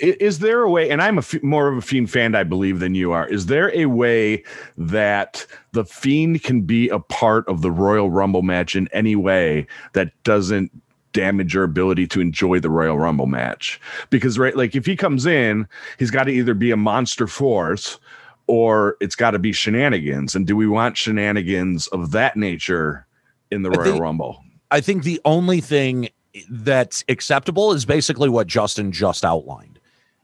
[0.00, 2.80] Is there a way, and I'm a f- more of a Fiend fan, I believe,
[2.80, 3.28] than you are.
[3.28, 4.42] Is there a way
[4.76, 9.68] that the Fiend can be a part of the Royal Rumble match in any way
[9.92, 10.72] that doesn't
[11.12, 13.80] damage your ability to enjoy the Royal Rumble match?
[14.10, 18.00] Because, right, like if he comes in, he's got to either be a monster force
[18.48, 20.34] or it's got to be shenanigans.
[20.34, 23.06] And do we want shenanigans of that nature
[23.52, 24.40] in the I Royal think- Rumble?
[24.72, 26.08] I think the only thing
[26.50, 29.78] that's acceptable is basically what Justin just outlined.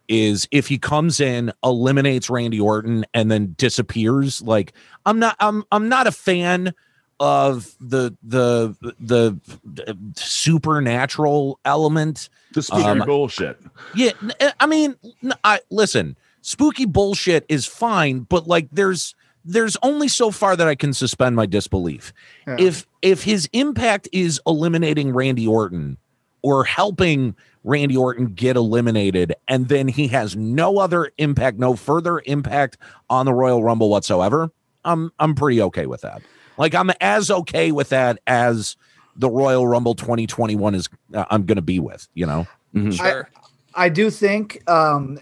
[0.08, 4.42] Is if he comes in, eliminates Randy Orton, and then disappears.
[4.42, 4.72] Like
[5.06, 6.74] I'm not, I'm, I'm not a fan
[7.20, 12.28] of the the the, the supernatural element.
[12.54, 13.60] The spooky Um, bullshit.
[13.94, 14.12] Yeah,
[14.58, 14.96] I mean,
[15.44, 16.16] I listen.
[16.42, 21.36] Spooky bullshit is fine, but like, there's there's only so far that I can suspend
[21.36, 22.12] my disbelief.
[22.46, 22.56] Yeah.
[22.58, 25.96] If if his impact is eliminating Randy Orton
[26.42, 32.22] or helping Randy Orton get eliminated, and then he has no other impact, no further
[32.26, 34.50] impact on the Royal Rumble whatsoever,
[34.84, 36.22] I'm I'm pretty okay with that.
[36.56, 38.76] Like I'm as okay with that as
[39.16, 40.88] the Royal Rumble 2021 is.
[41.14, 42.46] Uh, I'm going to be with you know.
[42.74, 42.94] Mhm.
[42.96, 43.28] Sure.
[43.74, 45.18] I do think um,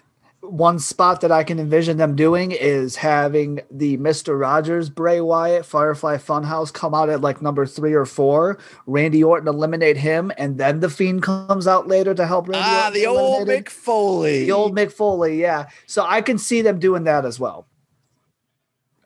[0.51, 5.65] one spot that I can envision them doing is having the Mister Rogers Bray Wyatt
[5.65, 8.59] Firefly Funhouse come out at like number three or four.
[8.87, 12.65] Randy Orton eliminate him, and then the Fiend comes out later to help Randy.
[12.65, 13.65] ah, Orton the old eliminated.
[13.67, 14.45] Mick Foley.
[14.45, 15.69] the old Mick Foley, yeah.
[15.87, 17.67] So I can see them doing that as well.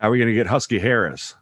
[0.01, 1.35] Are we going to get Husky Harris?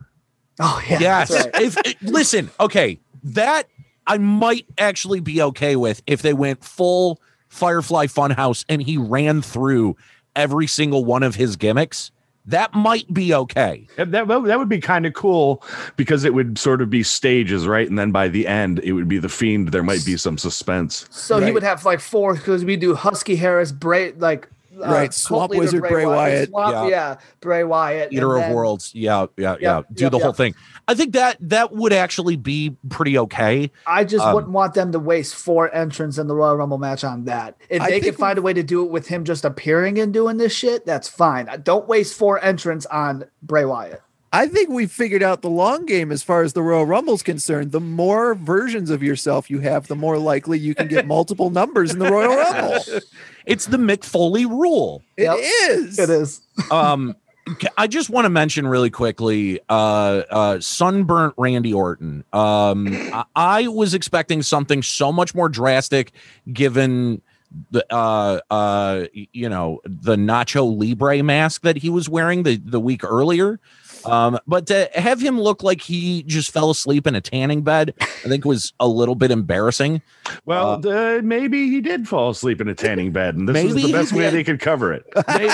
[0.58, 1.30] Oh yeah, yes.
[1.30, 1.50] right.
[1.60, 3.68] If listen, okay, that
[4.06, 9.42] I might actually be okay with if they went full Firefly Funhouse and he ran
[9.42, 9.96] through
[10.34, 12.10] every single one of his gimmicks.
[12.46, 13.86] That might be okay.
[13.96, 15.62] That, that, that would be kind of cool
[15.96, 17.86] because it would sort of be stages, right?
[17.86, 19.68] And then by the end, it would be the fiend.
[19.68, 21.06] There might be some suspense.
[21.10, 24.48] So he would have like four because we do Husky Harris, Bray, like
[24.82, 26.48] uh, Right, Swamp Wizard Bray Wyatt.
[26.50, 26.86] Swamp, Yeah.
[26.88, 27.16] yeah.
[27.40, 28.92] Bray Wyatt, Eater of then- Worlds.
[28.94, 29.76] Yeah, yeah, yeah.
[29.76, 30.36] Yep, Do yep, the whole yep.
[30.36, 30.54] thing.
[30.88, 33.70] I think that that would actually be pretty okay.
[33.86, 37.04] I just Um, wouldn't want them to waste four entrants in the Royal Rumble match
[37.04, 37.56] on that.
[37.68, 40.12] If I they can find a way to do it with him just appearing and
[40.12, 41.48] doing this shit, that's fine.
[41.62, 44.02] Don't waste four entrants on Bray Wyatt.
[44.32, 47.72] I think we figured out the long game as far as the Royal Rumble's concerned.
[47.72, 51.92] The more versions of yourself you have, the more likely you can get multiple numbers
[51.92, 52.78] in the Royal Rumble.
[53.46, 55.02] It's the Mick Foley rule.
[55.16, 55.36] It Yep.
[55.70, 55.98] is.
[55.98, 56.40] It is.
[56.70, 57.16] um
[57.76, 62.24] I just want to mention really quickly uh uh sunburnt Randy Orton.
[62.32, 66.12] Um I, I was expecting something so much more drastic
[66.52, 67.22] given
[67.72, 72.78] the uh uh you know the Nacho Libre mask that he was wearing the the
[72.78, 73.58] week earlier.
[74.04, 77.94] Um, but to have him look like he just fell asleep in a tanning bed,
[78.00, 80.02] I think was a little bit embarrassing.
[80.46, 83.74] Well, Uh, uh, maybe he did fall asleep in a tanning bed, and this is
[83.74, 85.04] the best way they could cover it.
[85.26, 85.50] they,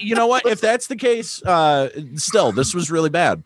[0.00, 0.46] you know what?
[0.46, 3.42] If that's the case, uh, still, this was really bad.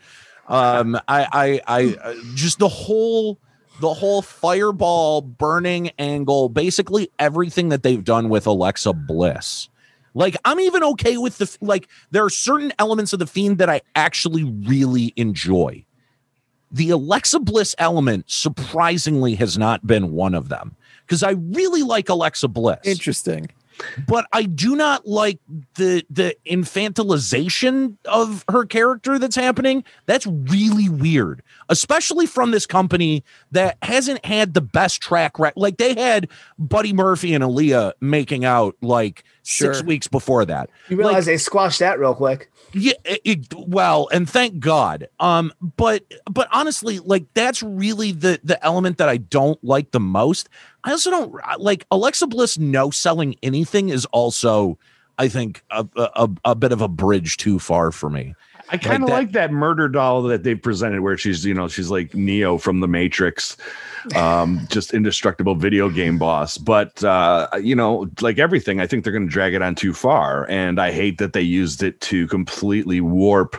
[0.47, 3.39] Um, I, I, I, uh, just the whole,
[3.81, 9.69] the whole fireball burning angle, basically everything that they've done with Alexa Bliss.
[10.15, 11.89] Like, I'm even okay with the like.
[12.11, 15.85] There are certain elements of the fiend that I actually really enjoy.
[16.71, 22.09] The Alexa Bliss element, surprisingly, has not been one of them because I really like
[22.09, 23.51] Alexa Bliss Interesting.
[24.07, 25.39] But I do not like
[25.75, 29.85] the the infantilization of her character that's happening.
[30.07, 35.61] That's really weird, especially from this company that hasn't had the best track record.
[35.61, 40.71] Like they had Buddy Murphy and Aliyah making out like six weeks before that.
[40.89, 42.51] You realize they squashed that real quick.
[42.73, 45.09] Yeah, it, it- well, and thank God.
[45.21, 50.01] Um, but but honestly, like that's really the the element that I don't like the
[50.01, 50.49] most.
[50.85, 52.59] I also don't like Alexa Bliss.
[52.59, 54.79] No selling anything is also,
[55.19, 58.35] I think, a a, a bit of a bridge too far for me.
[58.71, 61.69] I kind of that- like that murder doll that they presented, where she's you know
[61.69, 63.57] she's like Neo from the Matrix,
[64.15, 66.57] um, just indestructible video game boss.
[66.59, 69.93] But uh, you know, like everything, I think they're going to drag it on too
[69.95, 73.57] far, and I hate that they used it to completely warp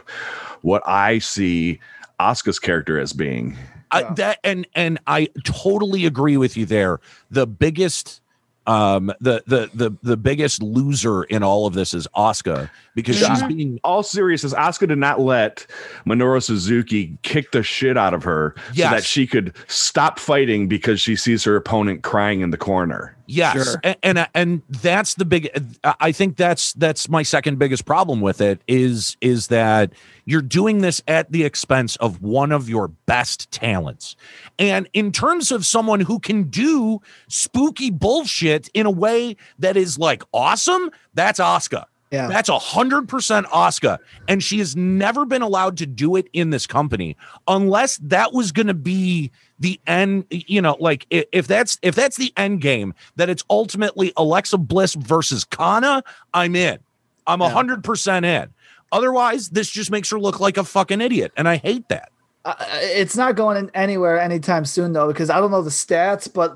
[0.61, 1.79] what I see
[2.19, 3.55] Asuka's character as being.
[3.91, 6.99] I, that and and I totally agree with you there.
[7.31, 8.21] The biggest
[8.67, 13.43] um the the the the biggest loser in all of this is Asuka because she's
[13.43, 15.67] being All seriousness, Asuka did not let
[16.07, 20.99] Minoru Suzuki kick the shit out of her so that she could stop fighting because
[20.99, 23.15] she sees her opponent crying in the corner.
[23.27, 23.81] Yes, Sure.
[23.83, 25.49] a- and, uh, and that's the big.
[25.83, 29.91] Uh, I think that's that's my second biggest problem with it is is that
[30.25, 34.15] you're doing this at the expense of one of your best talents,
[34.59, 39.97] and in terms of someone who can do spooky bullshit in a way that is
[39.97, 41.85] like awesome, that's Asuka.
[42.15, 42.27] Yeah.
[42.27, 46.49] That's a hundred percent Asuka, and she has never been allowed to do it in
[46.49, 47.15] this company
[47.47, 50.25] unless that was going to be the end.
[50.29, 54.95] You know, like if that's if that's the end game, that it's ultimately Alexa Bliss
[54.95, 56.03] versus Kana.
[56.33, 56.79] I'm in.
[57.27, 57.51] I'm a Yeah.
[57.51, 58.49] hundred percent in.
[58.91, 62.09] Otherwise, this just makes her look like a fucking idiot, and I hate that.
[62.45, 66.55] Uh, it's not going anywhere anytime soon though, because I don't know the stats, but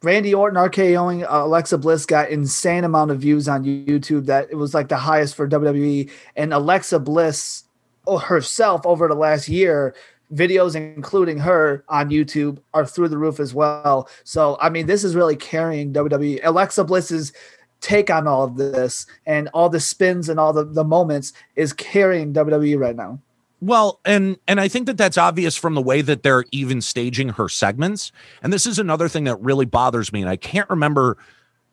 [0.00, 4.26] Randy Orton RKOing uh, Alexa Bliss got insane amount of views on YouTube.
[4.26, 7.64] That it was like the highest for WWE, and Alexa Bliss
[8.06, 9.94] oh, herself over the last year.
[10.32, 14.10] Videos, including her on YouTube, are through the roof as well.
[14.24, 16.40] So, I mean, this is really carrying WWE.
[16.44, 17.32] Alexa Bliss's
[17.80, 21.72] take on all of this and all the spins and all the, the moments is
[21.72, 23.18] carrying WWE right now.
[23.60, 27.30] Well, and and I think that that's obvious from the way that they're even staging
[27.30, 28.12] her segments.
[28.42, 30.20] And this is another thing that really bothers me.
[30.20, 31.18] And I can't remember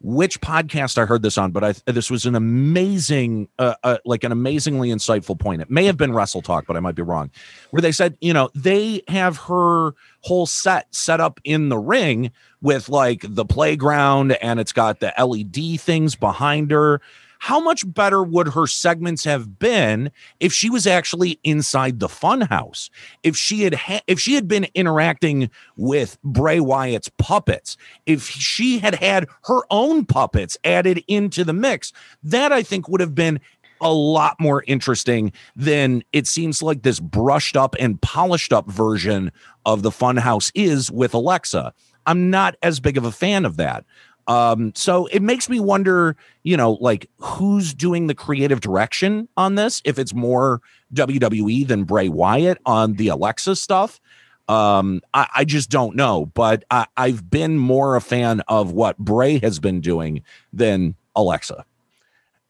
[0.01, 4.23] which podcast I heard this on, but I this was an amazing, uh, uh, like
[4.23, 5.61] an amazingly insightful point.
[5.61, 7.31] It may have been WrestleTalk, but I might be wrong.
[7.71, 12.31] Where they said, you know, they have her whole set set up in the ring
[12.61, 17.01] with like the playground, and it's got the LED things behind her.
[17.45, 22.89] How much better would her segments have been if she was actually inside the funhouse?
[23.21, 27.77] If she had ha- if she had been interacting with Bray Wyatt's puppets,
[28.07, 31.93] if she had had her own puppets added into the mix,
[32.23, 33.39] that I think would have been
[33.79, 39.31] a lot more interesting than it seems like this brushed up and polished up version
[39.67, 41.75] of the Funhouse is with Alexa.
[42.07, 43.85] I'm not as big of a fan of that.
[44.27, 49.55] Um, so it makes me wonder, you know, like who's doing the creative direction on
[49.55, 49.81] this?
[49.85, 50.61] If it's more
[50.93, 53.99] WWE than Bray Wyatt on the Alexa stuff.
[54.47, 58.97] Um, I, I just don't know, but I, I've been more a fan of what
[58.97, 60.23] Bray has been doing
[60.53, 61.65] than Alexa.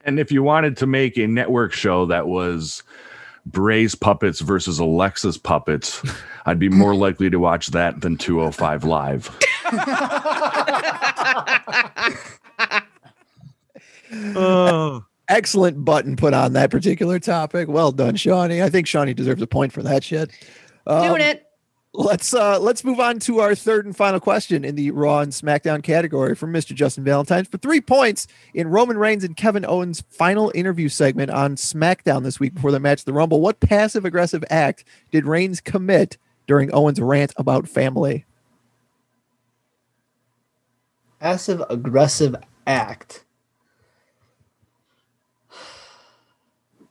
[0.02, 2.84] And if you wanted to make a network show that was
[3.46, 6.02] Bray's puppets versus Alexa's puppets,
[6.46, 9.30] I'd be more likely to watch that than 205 Live.
[14.36, 15.04] oh.
[15.28, 17.68] Excellent button put on that particular topic.
[17.68, 18.64] Well done, Shonny.
[18.64, 20.30] I think Shonny deserves a point for that shit.
[20.86, 21.45] Um, Doing it.
[21.98, 25.32] Let's uh let's move on to our third and final question in the Raw and
[25.32, 26.74] SmackDown category from Mr.
[26.74, 31.56] Justin Valentine for three points in Roman Reigns and Kevin Owens' final interview segment on
[31.56, 33.40] SmackDown this week before the match the Rumble.
[33.40, 36.18] What passive aggressive act did Reigns commit
[36.48, 38.26] during Owens' rant about family?
[41.22, 42.36] Passive aggressive
[42.68, 43.25] act.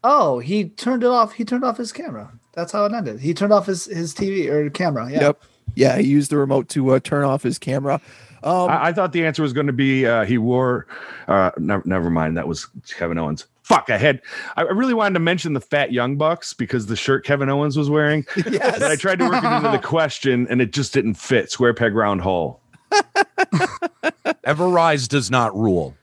[0.05, 1.33] Oh, he turned it off.
[1.33, 2.31] He turned off his camera.
[2.53, 3.21] That's how it ended.
[3.21, 5.11] He turned off his his TV or camera.
[5.11, 5.21] Yeah.
[5.21, 5.43] Yep.
[5.75, 8.01] Yeah, he used the remote to uh, turn off his camera.
[8.45, 10.87] Um, I, I, thought the answer was going to be uh, he wore.
[11.27, 12.37] Uh, never, never mind.
[12.37, 13.47] That was Kevin Owens.
[13.63, 14.21] Fuck, I had.
[14.57, 17.89] I really wanted to mention the Fat Young Bucks because the shirt Kevin Owens was
[17.89, 18.27] wearing.
[18.37, 18.79] yes.
[18.79, 21.51] But I tried to work it into the question and it just didn't fit.
[21.51, 22.61] Square peg round hole.
[24.45, 25.97] Ever-Rise does not rule.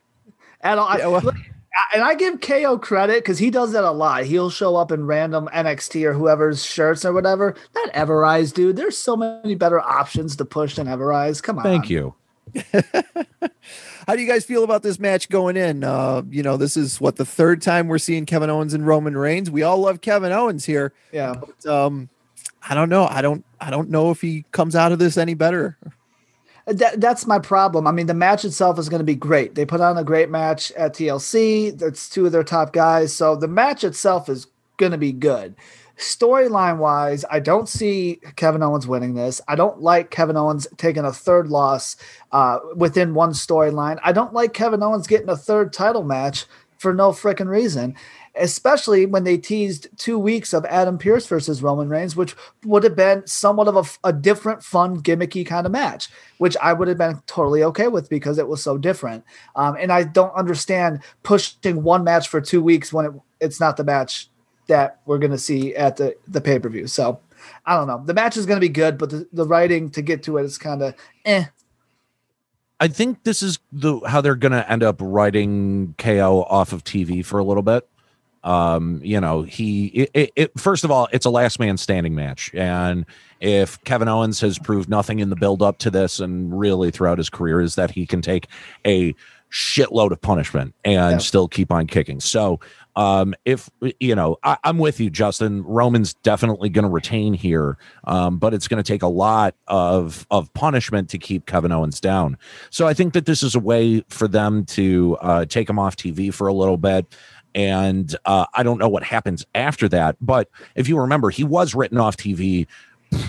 [0.61, 0.97] At all.
[0.97, 1.31] Yeah, well,
[1.93, 4.25] and I give KO credit because he does that a lot.
[4.25, 7.55] He'll show up in random NXT or whoever's shirts or whatever.
[7.73, 8.75] That Ever-Rise, dude.
[8.75, 11.41] There's so many better options to push than Ever-Rise.
[11.41, 11.63] Come on.
[11.63, 12.15] Thank you.
[14.07, 15.83] How do you guys feel about this match going in?
[15.83, 19.15] Uh, you know, this is what the third time we're seeing Kevin Owens and Roman
[19.15, 19.49] Reigns.
[19.49, 20.91] We all love Kevin Owens here.
[21.13, 21.35] Yeah.
[21.39, 22.09] But, um,
[22.67, 23.07] I don't know.
[23.07, 23.45] I don't.
[23.59, 25.77] I don't know if he comes out of this any better.
[26.67, 27.87] That, that's my problem.
[27.87, 29.55] I mean, the match itself is going to be great.
[29.55, 31.77] They put on a great match at TLC.
[31.77, 33.13] That's two of their top guys.
[33.13, 34.47] So the match itself is
[34.77, 35.55] going to be good.
[35.97, 39.39] Storyline wise, I don't see Kevin Owens winning this.
[39.47, 41.95] I don't like Kevin Owens taking a third loss
[42.31, 43.99] uh, within one storyline.
[44.03, 46.45] I don't like Kevin Owens getting a third title match
[46.79, 47.95] for no freaking reason
[48.35, 52.95] especially when they teased two weeks of Adam Pearce versus Roman Reigns, which would have
[52.95, 56.97] been somewhat of a, a, different, fun, gimmicky kind of match, which I would have
[56.97, 59.23] been totally okay with because it was so different.
[59.55, 63.11] Um, and I don't understand pushing one match for two weeks when it,
[63.41, 64.29] it's not the match
[64.67, 66.87] that we're going to see at the, the pay per view.
[66.87, 67.19] So
[67.65, 68.01] I don't know.
[68.05, 70.43] The match is going to be good, but the, the writing to get to it
[70.43, 71.45] is kind of eh.
[72.79, 76.83] I think this is the how they're going to end up writing KO off of
[76.83, 77.87] TV for a little bit
[78.43, 82.15] um you know he it, it, it, first of all it's a last man standing
[82.15, 82.51] match.
[82.53, 83.05] And
[83.39, 87.17] if kevin owens has proved nothing in the build up to this and really throughout
[87.17, 88.47] his career is that he can take
[88.85, 89.13] a
[89.51, 91.17] shitload of punishment and yeah.
[91.17, 92.19] still keep on kicking.
[92.19, 92.59] So
[92.95, 93.69] um if
[93.99, 95.63] you know I, am with you justin.
[95.63, 100.27] Roman's definitely going to retain here um but it's going to take a lot of
[100.29, 102.37] of punishment to keep kevin owens down.
[102.69, 105.95] So i think that this is a way for them to uh take him off
[105.95, 107.05] tv for a little bit
[107.55, 110.15] and uh, I don't know what happens after that.
[110.21, 112.67] But if you remember, he was written off TV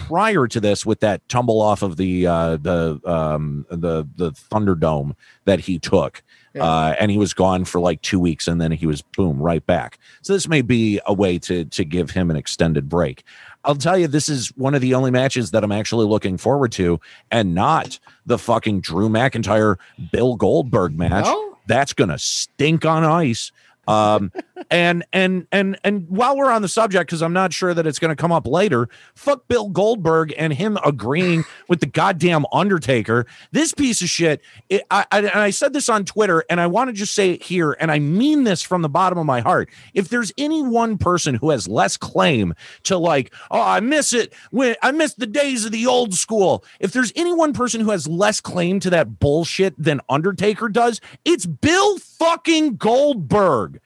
[0.06, 5.14] prior to this with that tumble off of the uh, the um, the the Thunderdome
[5.44, 6.22] that he took.
[6.54, 6.64] Yeah.
[6.64, 9.64] Uh, and he was gone for like two weeks, and then he was boom right
[9.64, 9.98] back.
[10.20, 13.24] So this may be a way to to give him an extended break.
[13.64, 16.72] I'll tell you, this is one of the only matches that I'm actually looking forward
[16.72, 17.00] to,
[17.30, 19.76] and not the fucking Drew McIntyre
[20.10, 21.24] Bill Goldberg match.
[21.24, 21.56] No?
[21.66, 23.50] That's gonna stink on ice
[23.86, 24.30] um
[24.70, 27.98] and and and and while we're on the subject because i'm not sure that it's
[27.98, 33.26] going to come up later fuck bill goldberg and him agreeing with the goddamn undertaker.
[33.50, 36.66] This piece of shit it, I, I and i said this on twitter and i
[36.66, 39.40] want to just say it here and i mean this from the bottom of my
[39.40, 39.70] heart.
[39.94, 42.54] If there's any one person who has less claim
[42.84, 46.64] to like oh i miss it when i miss the days of the old school.
[46.80, 51.00] If there's any one person who has less claim to that bullshit than undertaker does
[51.24, 53.80] it's bill fucking goldberg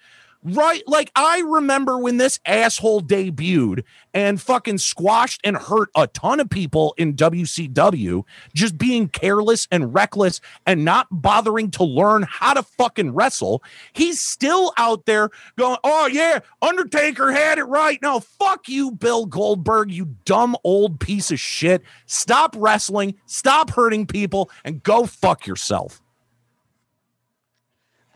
[0.49, 0.85] Right.
[0.87, 3.83] Like I remember when this asshole debuted
[4.15, 8.23] and fucking squashed and hurt a ton of people in WCW,
[8.55, 13.61] just being careless and reckless and not bothering to learn how to fucking wrestle.
[13.93, 18.01] He's still out there going, oh, yeah, Undertaker had it right.
[18.01, 21.83] No, fuck you, Bill Goldberg, you dumb old piece of shit.
[22.07, 26.01] Stop wrestling, stop hurting people, and go fuck yourself.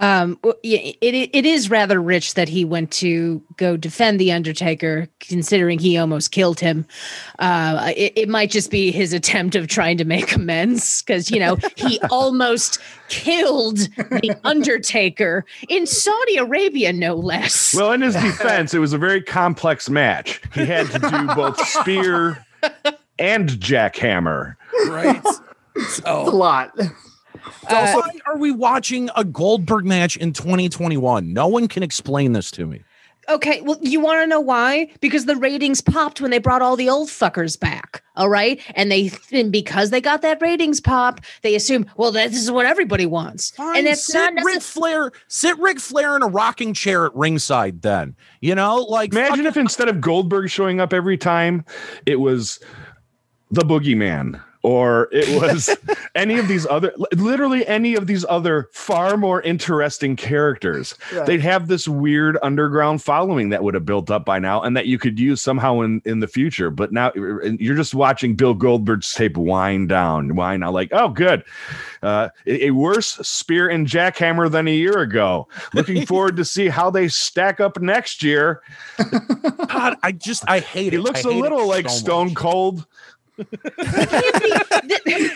[0.00, 5.08] Um, it, it it is rather rich that he went to go defend the Undertaker,
[5.20, 6.86] considering he almost killed him.
[7.38, 11.38] Uh, it, it might just be his attempt of trying to make amends because you
[11.38, 17.74] know he almost killed the Undertaker in Saudi Arabia, no less.
[17.74, 20.40] Well, in his defense, it was a very complex match.
[20.54, 22.44] He had to do both spear
[23.18, 24.56] and jackhammer.
[24.86, 25.22] Right.
[25.76, 26.76] It's a lot.
[27.68, 31.32] Uh, Why are we watching a Goldberg match in 2021?
[31.32, 32.82] No one can explain this to me.
[33.28, 34.88] Okay, well, you want to know why?
[35.00, 38.02] Because the ratings popped when they brought all the old fuckers back.
[38.16, 42.34] All right, and they and because they got that ratings pop, they assume, well, this
[42.34, 45.10] is what everybody wants, Fine, and it's sit not Ric necessarily.
[45.10, 45.20] Flair.
[45.28, 47.82] Sit Ric Flair in a rocking chair at ringside.
[47.82, 51.64] Then you know, like Imagine if instead of Goldberg showing up every time,
[52.06, 52.58] it was
[53.50, 55.70] the boogeyman or it was
[56.14, 61.26] any of these other literally any of these other far more interesting characters Right.
[61.26, 64.86] they'd have this weird underground following that would have built up by now and that
[64.86, 69.12] you could use somehow in in the future but now you're just watching bill goldberg's
[69.14, 71.42] tape wind down wind out like oh good
[72.02, 76.68] uh, a, a worse spear and jackhammer than a year ago looking forward to see
[76.68, 78.62] how they stack up next year
[79.68, 81.02] God, I just I hate he it.
[81.02, 82.36] looks a little like so stone much.
[82.36, 82.86] cold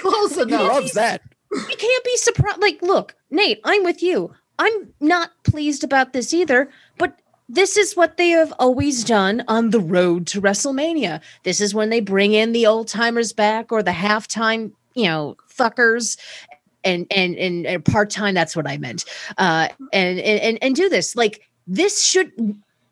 [0.01, 0.73] Close he enough.
[0.73, 1.23] loves that.
[1.51, 2.61] we can't be surprised.
[2.61, 4.33] Like, look, Nate, I'm with you.
[4.59, 9.71] I'm not pleased about this either, but this is what they have always done on
[9.71, 11.21] the road to WrestleMania.
[11.43, 15.37] This is when they bring in the old timers back or the halftime, you know,
[15.51, 16.19] fuckers.
[16.85, 19.05] And and and, and part time, that's what I meant.
[19.39, 22.31] Uh, and, and and do this like this should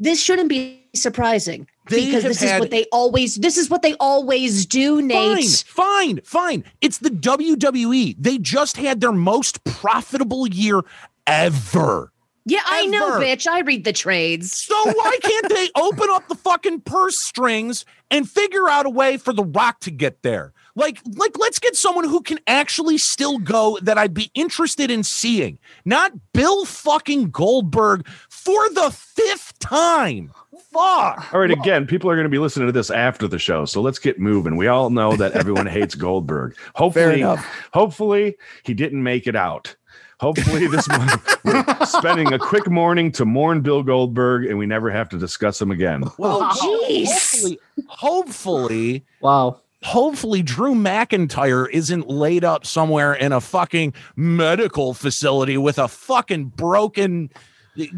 [0.00, 3.94] this shouldn't be surprising They because this is what they always this is what they
[3.94, 5.48] always do, Nate.
[5.48, 6.64] Fine, fine, fine.
[6.80, 8.16] It's the WWE.
[8.18, 10.82] They just had their most profitable year
[11.26, 12.12] ever.
[12.44, 13.46] Yeah, I know, bitch.
[13.46, 14.52] I read the trades.
[14.52, 19.16] So why can't they open up the fucking purse strings and figure out a way
[19.16, 20.52] for the rock to get there?
[20.74, 25.04] Like, like let's get someone who can actually still go that I'd be interested in
[25.04, 25.58] seeing.
[25.84, 30.32] Not Bill fucking Goldberg for the fifth time.
[30.72, 31.32] Fuck.
[31.32, 33.80] All right, again, people are going to be listening to this after the show, so
[33.80, 34.56] let's get moving.
[34.56, 36.56] We all know that everyone hates Goldberg.
[36.74, 37.46] Hopefully, enough.
[37.72, 39.74] hopefully he didn't make it out.
[40.20, 44.90] Hopefully, this month we're spending a quick morning to mourn Bill Goldberg, and we never
[44.90, 46.04] have to discuss him again.
[46.18, 47.06] Well, Oh, jeez.
[47.08, 49.60] hopefully, hopefully, Wow.
[49.82, 56.46] hopefully Drew McIntyre isn't laid up somewhere in a fucking medical facility with a fucking
[56.50, 57.30] broken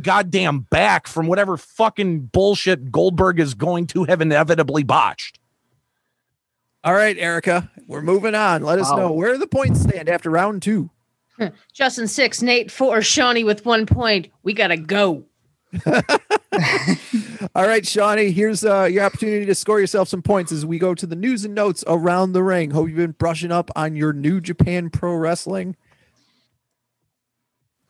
[0.01, 5.39] goddamn back from whatever fucking bullshit Goldberg is going to have inevitably botched.
[6.85, 8.63] All right, Erica, we're moving on.
[8.63, 8.97] Let us Wow.
[8.99, 10.91] know where the points stand after round two.
[11.73, 14.29] Justin six, Nate four, Shonny with one point.
[14.43, 15.25] We gotta go.
[17.57, 20.95] All right, Shonny, here's uh, your opportunity to score yourself some points as we go
[20.95, 22.71] to the news and notes around the ring.
[22.71, 25.75] Hope you've been brushing up on your New Japan Pro Wrestling.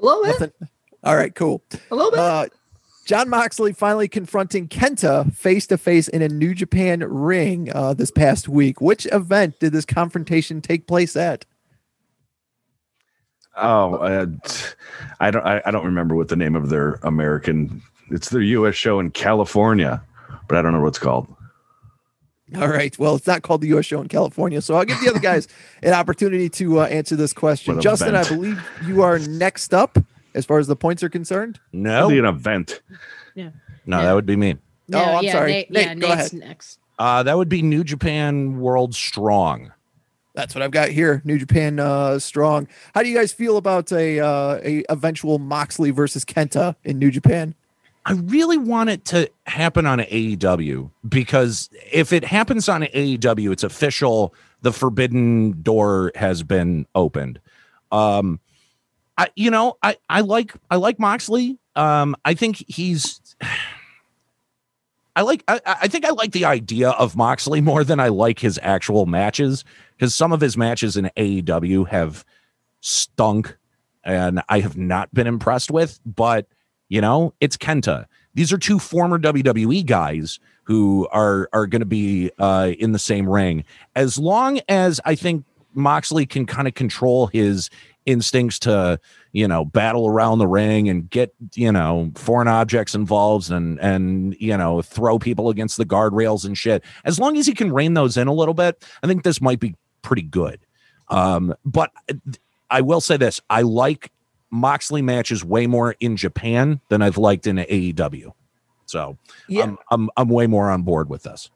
[0.01, 0.32] A little bit.
[0.41, 0.68] Nothing.
[1.05, 1.62] All right, cool.
[1.90, 2.18] A little bit.
[2.20, 2.46] Uh,
[3.05, 8.11] Jon Moxley finally confronting Kenta face to face in a New Japan ring uh, this
[8.11, 8.80] past week.
[8.80, 11.44] Which event did this confrontation take place at?
[13.57, 14.26] Oh, uh,
[15.20, 17.82] I don't, I, I don't remember what the name of their American.
[18.11, 18.74] It's their U.S.
[18.74, 20.02] show in California,
[20.48, 21.28] but I don't know what it's called.
[22.57, 22.98] All right.
[22.98, 23.84] Well, it's not called the U.S.
[23.84, 25.46] show in California, so I'll give the other guys
[25.82, 27.76] an opportunity to uh, answer this question.
[27.76, 29.98] What Justin, I believe you are next up
[30.35, 31.61] as far as the points are concerned.
[31.72, 32.80] No, Be an event.
[33.35, 33.51] Yeah.
[33.87, 34.57] No, that would be me.
[34.93, 35.53] Oh, I'm sorry.
[35.53, 36.49] Nate, Nate, yeah, go Nate's ahead.
[36.49, 36.78] next.
[36.99, 39.72] Uh, that would be New Japan World Strong.
[40.35, 41.22] That's what I've got here.
[41.24, 42.66] New Japan uh, strong.
[42.93, 47.11] How do you guys feel about a uh, a eventual Moxley versus Kenta in New
[47.12, 47.55] Japan?
[48.05, 53.62] I really want it to happen on AEW because if it happens on AEW, it's
[53.64, 54.35] official.
[54.62, 57.41] The forbidden door has been opened.
[57.93, 58.41] Um,
[59.16, 61.58] I, you know, I, I like, I like Moxley.
[61.76, 63.20] Um, I think he's,
[65.16, 68.38] I like, I, I think I like the idea of Moxley more than I like
[68.38, 69.64] his actual matches
[69.96, 72.24] because some of his matches in AEW have
[72.80, 73.56] stunk
[74.04, 76.46] and I have not been impressed with, but
[76.88, 78.06] you know, it's Kenta.
[78.34, 82.98] These are two former WWE guys who are are going to be uh, in the
[82.98, 83.64] same ring.
[83.94, 87.70] As long as I think Moxley can kind of control his
[88.07, 88.98] instincts to,
[89.32, 94.36] you know, battle around the ring and get, you know, foreign objects involved and and
[94.38, 96.84] you know, throw people against the guardrails and shit.
[97.05, 99.61] As long as he can rein those in a little bit, I think this might
[99.61, 100.61] be pretty good.
[101.09, 101.90] Um, but
[102.70, 104.11] I will say this: I like
[104.50, 108.32] Moxley matches way more in Japan than I've liked in AEW.
[108.86, 109.64] So Yeah.
[109.64, 111.50] I'm, I'm I'm way more on board with this.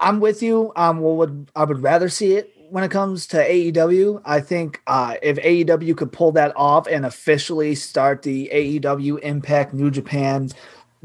[0.00, 0.72] I'm with you.
[0.76, 4.22] Um, well, would I would rather see it when it comes to AEW.
[4.24, 9.72] I think uh, if AEW could pull that off and officially start the AEW Impact
[9.72, 10.50] New Japan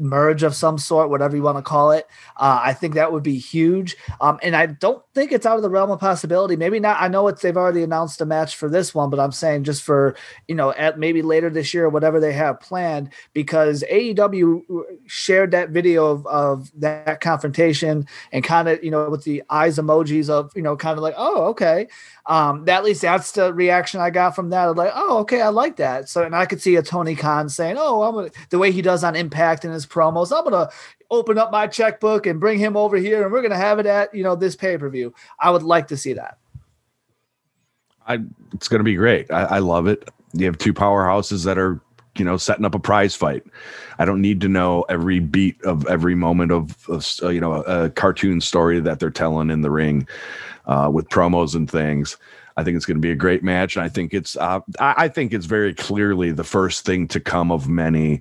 [0.02, 3.22] merge of some sort, whatever you want to call it, uh, I think that would
[3.22, 3.96] be huge.
[4.20, 6.56] Um, and I don't think it's out of the realm of possibility.
[6.56, 7.00] Maybe not.
[7.00, 9.82] I know it's they've already announced a match for this one, but I'm saying just
[9.82, 10.16] for
[10.48, 14.62] you know at maybe later this year, or whatever they have planned, because AEW
[15.06, 19.78] shared that video of, of that confrontation and kind of you know with the eyes
[19.78, 21.86] emojis of you know kind of like oh okay
[22.26, 25.40] um that, at least that's the reaction i got from that of like oh okay
[25.40, 28.30] i like that so and i could see a tony khan saying oh i'm gonna
[28.50, 30.68] the way he does on impact in his promos i'm gonna
[31.10, 34.14] open up my checkbook and bring him over here and we're gonna have it at
[34.14, 36.38] you know this pay-per-view i would like to see that
[38.06, 38.18] I,
[38.52, 39.30] it's to be great.
[39.30, 40.08] I, I love it.
[40.32, 41.80] You have two powerhouses that are,
[42.16, 43.44] you know, setting up a prize fight.
[43.98, 47.54] I don't need to know every beat of every moment of, of uh, you know,
[47.54, 50.06] a, a cartoon story that they're telling in the ring
[50.66, 52.16] uh, with promos and things.
[52.56, 54.94] I think it's going to be a great match, and I think it's, uh, I,
[54.98, 58.20] I think it's very clearly the first thing to come of many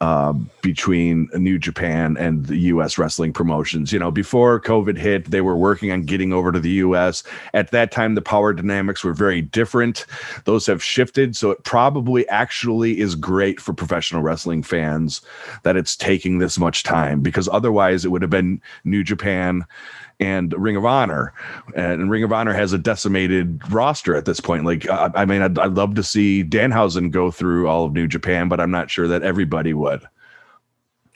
[0.00, 0.32] uh,
[0.62, 2.98] between New Japan and the U.S.
[2.98, 3.92] wrestling promotions.
[3.92, 7.22] You know, before COVID hit, they were working on getting over to the U.S.
[7.54, 10.06] At that time, the power dynamics were very different.
[10.44, 15.20] Those have shifted, so it probably actually is great for professional wrestling fans
[15.62, 19.64] that it's taking this much time because otherwise it would have been New Japan
[20.20, 21.32] and Ring of Honor,
[21.74, 24.64] and Ring of Honor has a decimated roster at this point.
[24.64, 28.06] Like, I, I mean, I'd, I'd love to see Danhausen go through all of New
[28.06, 30.06] Japan, but I'm not sure that everybody would.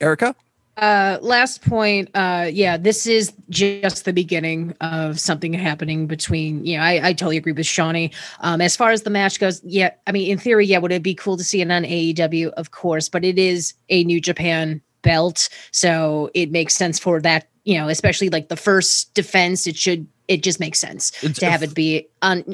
[0.01, 0.35] Erica?
[0.77, 2.09] Uh, last point.
[2.15, 6.65] Uh, yeah, this is just the beginning of something happening between.
[6.65, 8.15] You know, I, I totally agree with Shonny.
[8.41, 11.03] Um, as far as the match goes, yeah, I mean, in theory, yeah, would it
[11.03, 12.51] be cool to see it on AEW?
[12.53, 17.47] Of course, but it is a New Japan belt, so it makes sense for that.
[17.65, 21.51] You know, especially like the first defense, it should it just makes sense It's- to
[21.51, 22.45] have it be on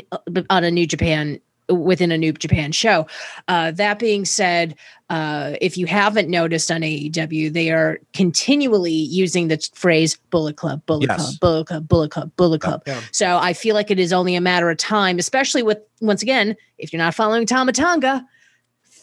[0.50, 3.06] on a New Japan within a New Japan show.
[3.48, 4.76] Uh, that being said,
[5.10, 10.82] uh, if you haven't noticed on AEW, they are continually using the phrase "Bullet Club,"
[10.86, 11.16] "Bullet Yes.
[11.16, 13.00] Club," "Bullet Club," "Bullet Club," "Bullet Club." Yeah.
[13.12, 16.56] So I feel like it is only a matter of time, especially with once again,
[16.78, 18.24] if you're not following Tama Tonga,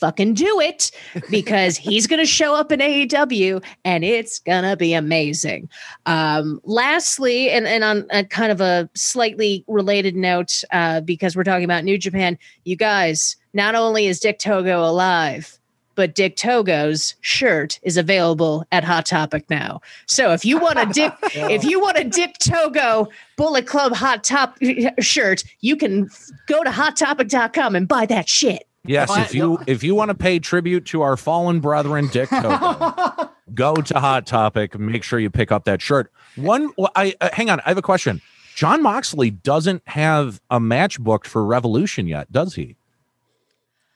[0.03, 0.91] fucking do it
[1.29, 5.69] because he's going to show up in AEW and it's going to be amazing.
[6.05, 11.45] Um, lastly, and, and on a kind of a slightly related note, uh, because we're
[11.45, 15.57] talking about New Japan, you guys, not only is Dick Togo alive,
[15.95, 19.79] but Dick Togo's shirt is available at Hot Topic now.
[20.05, 24.21] So if you want a Dick, if you want a Dick Togo Bullet Club Hot
[24.21, 24.57] Top
[24.99, 26.09] shirt, you can
[26.47, 28.67] go to hottopic.com and buy that shit.
[28.85, 32.29] Yes, Why- if you if you want to pay tribute to our fallen brethren, Dick
[32.41, 34.77] Togo, go to Hot Topic.
[34.77, 36.11] Make sure you pick up that shirt.
[36.35, 37.59] One, well, I uh, hang on.
[37.61, 38.21] I have a question.
[38.55, 42.75] Jon Moxley doesn't have a match booked for Revolution yet, does he?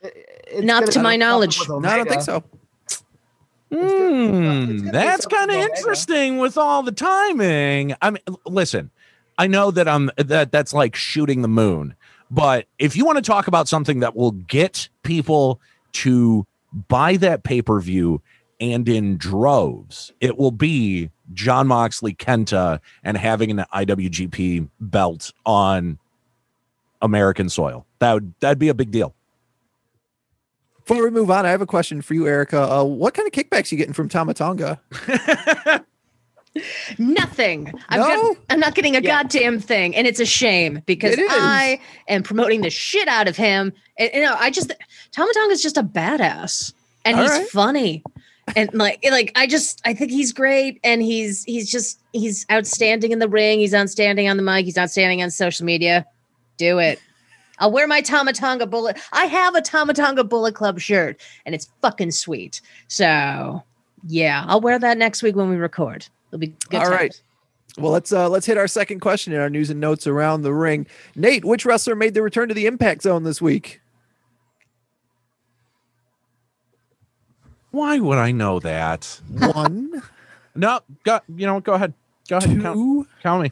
[0.02, 1.60] It's Not gonna to my knowledge.
[1.68, 2.40] No, I don't think so.
[2.40, 2.52] gonna-
[3.70, 7.94] Hmm, that's kind of interesting with all the timing.
[8.02, 8.92] I mean, listen,
[9.38, 11.96] I know that I'm that that's like shooting the moon,
[12.30, 15.62] but if you want to talk about something that will get people
[15.94, 16.46] to
[16.88, 18.22] buy that pay per view
[18.60, 26.00] and in droves, it will be Jon Moxley Kenta and having an IWGP belt on
[27.02, 27.86] American soil.
[28.00, 29.14] That would that'd be a big deal.
[30.86, 32.62] Before we move on, I have a question for you, Erica.
[32.62, 34.80] Uh, what kind of kickbacks you getting from Tama Tonga?
[36.98, 37.72] Nothing.
[37.90, 38.36] I'm, No?
[38.50, 39.22] I'm not getting a Yeah.
[39.24, 43.74] goddamn thing, and it's a shame because I am promoting the shit out of him.
[43.98, 44.72] And you know, I just
[45.12, 46.74] Tama Tonga is just a badass,
[47.06, 47.48] and All he's right.
[47.50, 48.04] funny,
[48.56, 53.12] and like like I just I think he's great, and he's he's just he's outstanding
[53.12, 53.60] in the ring.
[53.60, 54.66] He's outstanding on the mic.
[54.66, 56.06] He's outstanding on social media.
[56.58, 57.00] Do it.
[57.60, 59.00] I'll wear my Tama Tonga bullet.
[59.12, 62.62] I have a Tama Tonga Bullet Club shirt, and it's fucking sweet.
[62.88, 63.64] So
[64.08, 66.08] yeah, I'll wear that next week when we record.
[66.30, 66.82] It'll be good.
[66.82, 67.12] All right.
[67.12, 67.24] times.
[67.78, 70.54] Well, let's uh, let's hit our second question in our news and notes around the
[70.54, 70.88] ring.
[71.16, 73.82] Nate, which wrestler made the return to the Impact Zone this week?
[77.72, 79.22] Why would I know that?
[79.54, 80.02] One,
[80.56, 81.20] No, go.
[81.36, 81.94] You know, go ahead.
[82.28, 82.62] Go ahead.
[82.62, 83.52] Count, two, count me.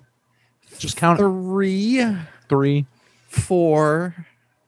[0.79, 2.03] Just count three,
[2.49, 2.85] three.
[3.27, 4.15] four,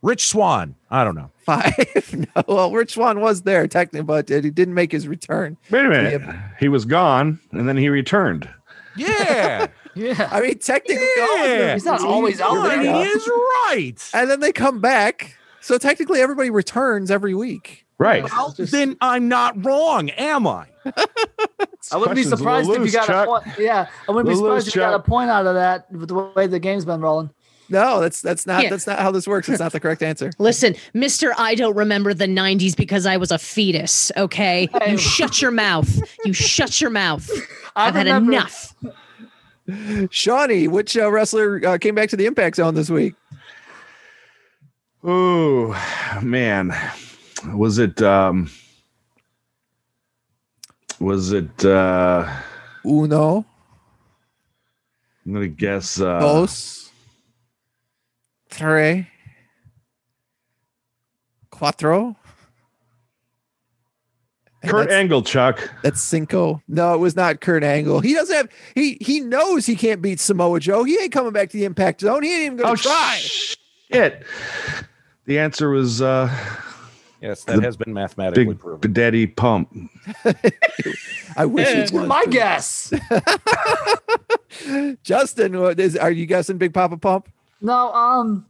[0.08, 0.76] Rich Swann.
[0.90, 1.32] I don't know.
[1.46, 2.14] five.
[2.36, 5.58] no, well, Rich Swann was there technically, but uh, he didn't make his return.
[5.70, 6.22] Wait a minute.
[6.60, 8.50] He was gone and then he returned.
[8.96, 10.30] Yeah, Yeah.
[10.32, 11.74] I mean, technically, all of Yeah.
[11.74, 12.78] He's not always out there.
[12.78, 13.06] right.
[13.06, 14.10] he is right.
[14.14, 17.86] And then they come back So technically, everybody returns every week.
[17.98, 18.24] Right.
[18.24, 20.68] Well, then I'm not wrong, am I?
[20.86, 23.28] I wouldn't be Question's a surprised if you got Chuck.
[23.28, 23.60] a point.
[23.60, 26.10] Yeah, I wouldn't be surprised loose, if you got a point out of that with
[26.10, 27.32] the way the game's been rolling.
[27.70, 28.70] No, that's that's not Yeah.
[28.70, 29.50] that's not how this works.
[29.50, 30.32] It's not the correct answer.
[30.40, 31.34] Listen, Mr.
[31.38, 34.70] I don't remember the 90s because I was a fetus, okay?
[34.82, 34.92] Hey.
[34.92, 36.00] You shut your mouth.
[36.24, 37.30] You shut your mouth.
[37.76, 38.74] I I've had remember- enough.
[39.68, 43.16] Shonny, which uh, wrestler uh, came back to the Impact Zone this week?
[45.04, 45.76] Oh
[46.24, 46.74] man.
[47.54, 48.50] Was it um
[51.00, 52.28] was it uh
[52.86, 53.46] Uno,
[55.26, 56.87] I'm gonna guess uh dos,
[58.58, 59.06] tres,
[61.52, 62.16] cuatro.
[64.64, 65.70] And Kurt Angle, Chuck.
[65.84, 66.62] that's cinco.
[66.68, 68.00] No, it was not Kurt Angle.
[68.00, 68.50] He doesn't have.
[68.74, 70.84] He he knows he can't beat Samoa Joe.
[70.84, 72.24] He ain't coming back to the Impact Zone.
[72.24, 73.18] He ain't even going Oh to try.
[73.22, 74.24] shit.
[75.26, 76.28] The answer was uh
[77.22, 78.94] Yes, that has been mathematically Big proven.
[78.94, 79.74] Daddy Pump.
[81.36, 82.08] I wish it was.
[82.08, 82.94] my guess.
[85.04, 87.28] Justin, what is, are you guessing Big Papa Pump?
[87.62, 88.46] No, um,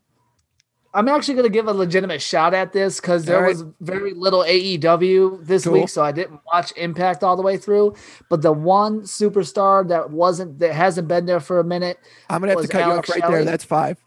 [0.93, 3.49] I'm actually going to give a legitimate shot at this because there All right.
[3.49, 5.73] was very little AEW this Cool.
[5.73, 7.95] week, so I didn't watch Impact all the way through.
[8.29, 11.99] But the one superstar that wasn't that hasn't been there for a minute,
[12.29, 13.33] I'm gonna have to Was cut you off right Shelley?
[13.35, 13.45] there.
[13.45, 13.97] That's five.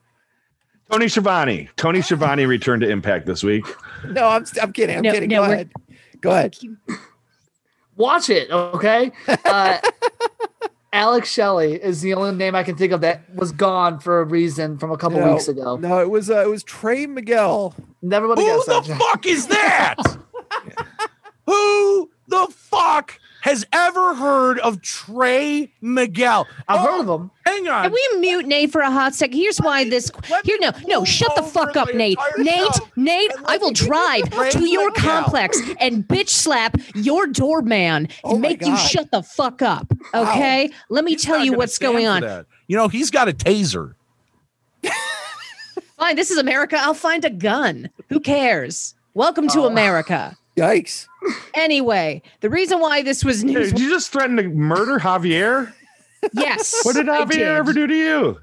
[0.91, 1.69] Tony Schiavone.
[1.77, 3.65] Tony Schiavone returned to Impact this week.
[4.09, 4.97] No, I'm I'm kidding.
[4.97, 5.29] I'm No, kidding.
[5.29, 5.71] no, Go ahead.
[6.23, 6.57] Go ahead.
[7.97, 9.13] watch it, okay?
[9.45, 9.79] Uh,
[10.93, 14.25] Alex Shelley is the only name I can think of that was gone for a
[14.25, 15.77] reason from a couple No, weeks ago.
[15.77, 17.75] No, it was uh, it was Trey Miguel.
[18.03, 18.83] Never would have Who guessed that.
[18.83, 18.99] the Jack.
[18.99, 19.97] fuck is that?
[21.47, 26.47] Who the fuck has ever heard of Trey Miguel?
[26.69, 27.31] I've Oh, heard of him.
[27.47, 27.83] Hang on.
[27.85, 29.37] Can we mute Nate for a hot second?
[29.39, 30.11] Here's why this.
[30.31, 32.19] Let Here, no, no, shut the fuck up, Nate.
[32.39, 35.05] Nate, Nate, I will me give you drive to your Miguel.
[35.23, 39.91] complex and bitch slap your doorman Oh and my make you shut the fuck up.
[40.15, 40.71] Okay?
[40.89, 42.21] Let me He's tell you what's going on.
[42.23, 42.47] that.
[42.69, 43.95] You know, he's got a taser.
[45.99, 46.77] Fine, this is America.
[46.79, 47.91] I'll find a gun.
[48.09, 48.95] Who cares?
[49.13, 49.67] Welcome to Oh.
[49.67, 50.37] America.
[50.57, 51.07] Yikes.
[51.55, 53.71] Anyway, the reason why this was Hey, news.
[53.73, 55.73] did you just threaten to murder Javier?
[56.33, 56.85] yes.
[56.85, 58.41] What did I Javier ever do to you?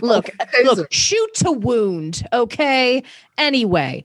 [0.00, 0.30] Look,
[0.64, 2.26] look, shoot to wound.
[2.32, 3.02] Okay.
[3.36, 4.04] Anyway,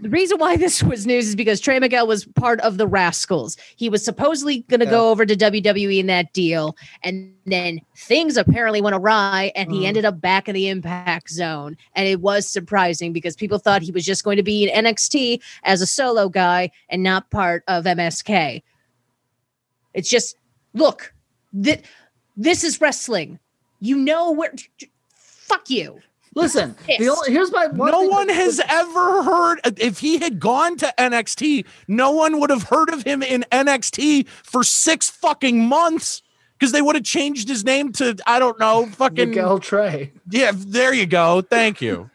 [0.00, 3.56] the reason why this was news is because Trey Miguel was part of the Rascals.
[3.76, 8.36] He was supposedly going to go over to WWE in that deal, and then things
[8.36, 9.86] apparently went awry, and he Mm.
[9.86, 11.76] ended up back in the Impact Zone.
[11.94, 15.40] And it was surprising because people thought he was just going to be in NXT
[15.62, 18.62] as a solo guy and not part of MSK.
[19.94, 20.36] It's just
[20.74, 21.14] look,
[21.62, 21.82] th-
[22.36, 23.38] this is wrestling.
[23.80, 24.52] You know where.
[25.46, 26.00] Fuck you.
[26.34, 30.38] Listen, the only, here's my no thing one that- has ever heard if he had
[30.38, 35.66] gone to NXT, no one would have heard of him in NXT for six fucking
[35.66, 36.22] months
[36.58, 40.12] because they would have changed his name to I don't know, fucking Miguel Trey.
[40.30, 40.52] yeah.
[40.54, 41.40] There you go.
[41.40, 42.10] Thank you.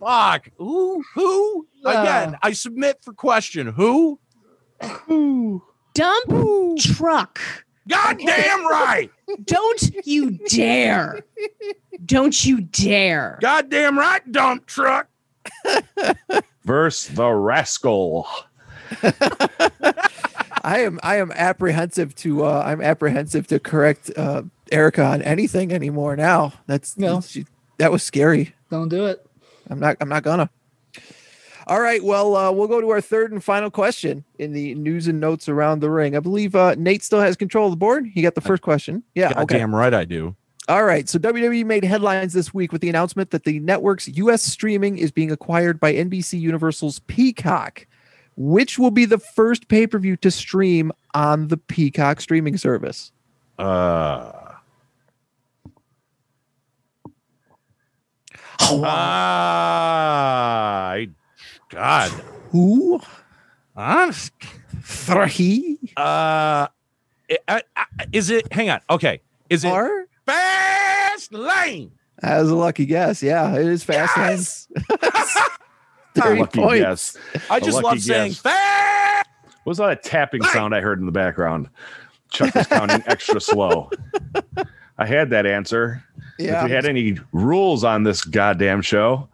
[0.00, 0.48] Fuck.
[0.58, 1.02] Who?
[1.14, 1.66] Who?
[1.84, 2.38] Again, Uh.
[2.42, 3.68] I submit for question.
[3.68, 4.18] Who?
[5.06, 5.62] Who?
[5.94, 7.40] Dump truck.
[7.88, 9.10] Goddamn right.
[9.44, 11.20] Don't you dare.
[12.04, 13.38] Don't you dare.
[13.40, 14.20] God damn right.
[14.32, 15.08] Dump truck.
[16.64, 18.26] Verse the rascal.
[20.62, 25.72] I am I am apprehensive to uh I'm apprehensive to correct uh Erica on anything
[25.72, 26.52] anymore now.
[26.66, 27.20] That's No.
[27.20, 27.46] she,
[27.78, 28.54] that was scary.
[28.70, 29.24] Don't do it.
[29.70, 30.50] I'm not I'm not gonna.
[31.68, 35.08] All right, well, uh, we'll go to our third and final question in the news
[35.08, 36.16] and notes around the ring.
[36.16, 38.06] I believe uh, Nate still has control of the board.
[38.06, 39.02] He got the first question.
[39.16, 39.30] Yeah.
[39.30, 39.54] Okay.
[39.54, 40.36] Goddamn right I do.
[40.68, 41.08] All right.
[41.08, 44.42] So WWE made headlines this week with the announcement that the network's U.S.
[44.42, 47.86] streaming is being acquired by NBC Universal's Peacock,
[48.36, 53.10] which will be the first pay per view to stream on the Peacock streaming service.
[53.58, 54.30] Uh.
[58.58, 61.08] I
[61.70, 62.10] God.
[62.50, 63.00] Who?
[63.74, 64.32] Honest.
[64.82, 65.78] Three?
[65.96, 66.68] Uh,
[67.30, 68.52] i- I- I- is it?
[68.52, 68.80] Hang on.
[68.88, 69.20] Okay.
[69.50, 70.06] Is it Are?
[70.26, 71.92] Fast Lane?
[72.22, 73.22] That was a lucky guess.
[73.22, 74.68] Yeah, it is fast Yes!
[74.74, 75.36] lanes.
[76.14, 76.80] 30 Lucky points.
[76.80, 77.16] guess.
[77.50, 79.28] I just lucky love saying fast.
[79.64, 80.52] What was that a tapping Right.
[80.52, 81.68] sound I heard in the background?
[82.30, 83.90] Chuck was counting extra slow.
[84.98, 86.02] I had that answer.
[86.38, 86.60] Yeah.
[86.62, 89.28] If we had any rules on this goddamn show,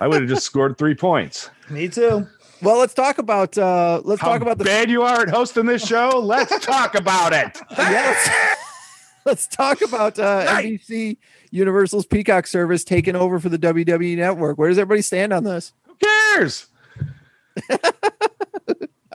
[0.00, 1.50] I would have just scored three points.
[1.70, 2.26] Me too.
[2.62, 5.66] well, let's talk about uh let's How talk about the bad you are at hosting
[5.66, 6.18] this show.
[6.24, 7.58] Let's talk about it.
[7.76, 8.56] yes.
[9.24, 10.80] let's talk about uh, Right.
[10.80, 11.16] NBC
[11.50, 14.58] Universal's Peacock service taking over for the WWE Network.
[14.58, 15.72] Where does everybody stand on this?
[15.86, 16.66] Who cares?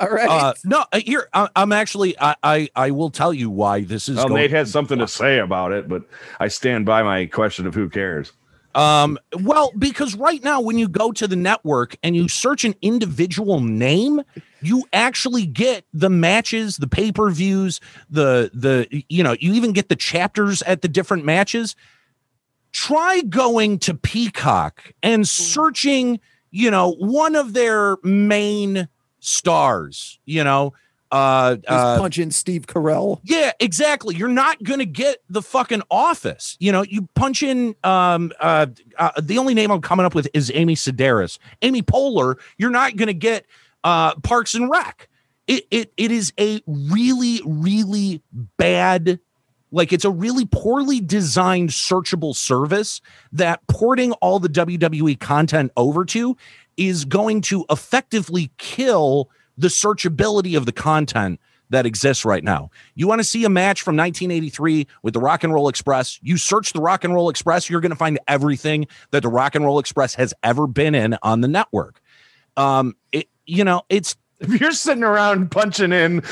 [0.02, 0.28] All right.
[0.30, 2.20] Uh, no, uh, here I, I'm actually.
[2.20, 4.18] I, I I will tell you why this is.
[4.18, 6.04] Well, going- Nate has something to say about it, but
[6.40, 8.32] I stand by my question of who cares.
[8.74, 12.74] Um, well, because right now, when you go to the network and you search an
[12.82, 14.22] individual name,
[14.62, 19.74] you actually get the matches, the pay per views, the the you know, you even
[19.74, 21.76] get the chapters at the different matches.
[22.72, 26.22] Try going to Peacock and searching,
[26.52, 28.88] you know, one of their main
[29.22, 30.20] stars.
[30.26, 30.74] You know,
[31.12, 33.20] uh, uh punch in Steve Carell.
[33.24, 34.16] yeah, exactly.
[34.16, 36.58] You're not going to get the fucking office.
[36.60, 38.68] You know, you punch in um uh,
[38.98, 41.38] uh the only name I'm coming up with is Amy Sedaris.
[41.62, 43.46] Amy Poehler, you're not going to get
[43.84, 45.10] uh Parks and Rec.
[45.48, 48.22] It it it is a really really
[48.58, 49.20] bad
[49.72, 53.02] like it's a really poorly designed searchable service
[53.32, 56.38] that porting all the WWE content over to
[56.78, 62.70] is going to effectively kill the searchability of the content that exists right now.
[62.96, 66.20] You want to see a match from 1983 with the Rock and Roll Express?
[66.22, 69.56] You search the Rock and Roll Express, you're going to find everything that the Rock
[69.56, 72.02] and Roll Express has ever been in on the network.
[72.58, 76.24] Um, it, you know, it's If you're sitting around punching in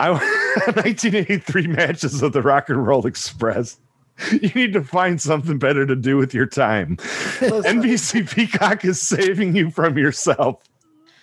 [0.00, 0.10] I,
[0.74, 3.78] 1983 matches of the Rock and Roll Express,
[4.32, 6.96] you need to find something better to do with your time.
[7.40, 10.62] Listen, NBC Peacock is saving you from yourself.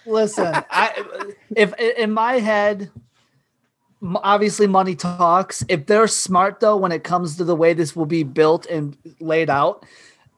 [0.06, 1.04] listen I,
[1.56, 2.92] if in my head
[4.16, 8.06] obviously money talks if they're smart though when it comes to the way this will
[8.06, 9.86] be built and laid out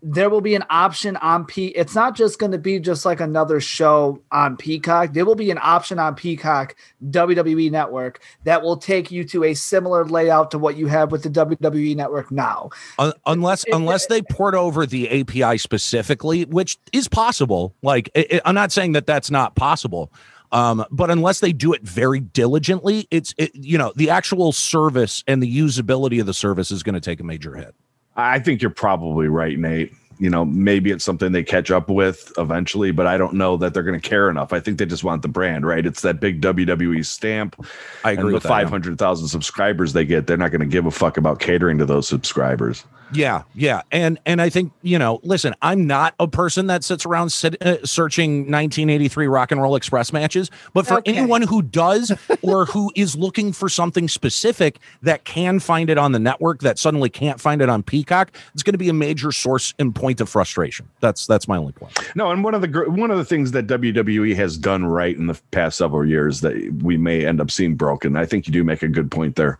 [0.07, 1.67] there will be an option on P.
[1.69, 5.13] It's not just going to be just like another show on Peacock.
[5.13, 6.75] There will be an option on Peacock
[7.09, 11.23] WWE Network that will take you to a similar layout to what you have with
[11.23, 12.69] the WWE Network now.
[12.99, 17.73] Un- unless unless they port over the API specifically, which is possible.
[17.81, 20.13] Like i i- I'm not saying that that's not possible,
[20.51, 25.23] um, but unless they do it very diligently, it's it, you know the actual service
[25.25, 27.73] and the usability of the service is going to take a major hit.
[28.15, 29.93] I think you're probably right, Nate.
[30.19, 33.73] You know, maybe it's something they catch up with eventually, but I don't know that
[33.73, 34.53] they're going to care enough.
[34.53, 35.85] I think they just want the brand, right?
[35.85, 37.55] It's that big WWE stamp.
[38.03, 38.63] I agree and the with that, yeah.
[38.65, 42.07] 500,000 subscribers they get, they're not going to give a fuck about catering to those
[42.07, 42.83] subscribers.
[43.13, 45.19] Yeah, yeah, and and I think you know.
[45.21, 49.75] Listen, I'm not a person that sits around sit, uh, searching 1983 Rock and Roll
[49.75, 51.13] Express matches, but for Okay.
[51.13, 52.11] anyone who does
[52.41, 56.79] or who is looking for something specific that can find it on the network that
[56.79, 60.21] suddenly can't find it on Peacock, it's going to be a major source and point
[60.21, 60.87] of frustration.
[60.99, 61.97] That's that's my only point.
[62.15, 65.25] No, and one of the one of the things that WWE has done right in
[65.25, 68.15] the past several years that we may end up seeing broken.
[68.15, 69.57] I think you do make a good point there.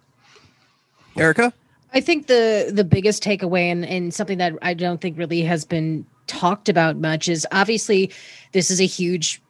[1.18, 1.52] Erica?
[1.96, 5.66] I think the the biggest takeaway and, and something that I don't think really has
[5.66, 8.12] been talked about much is obviously
[8.52, 9.42] this is a huge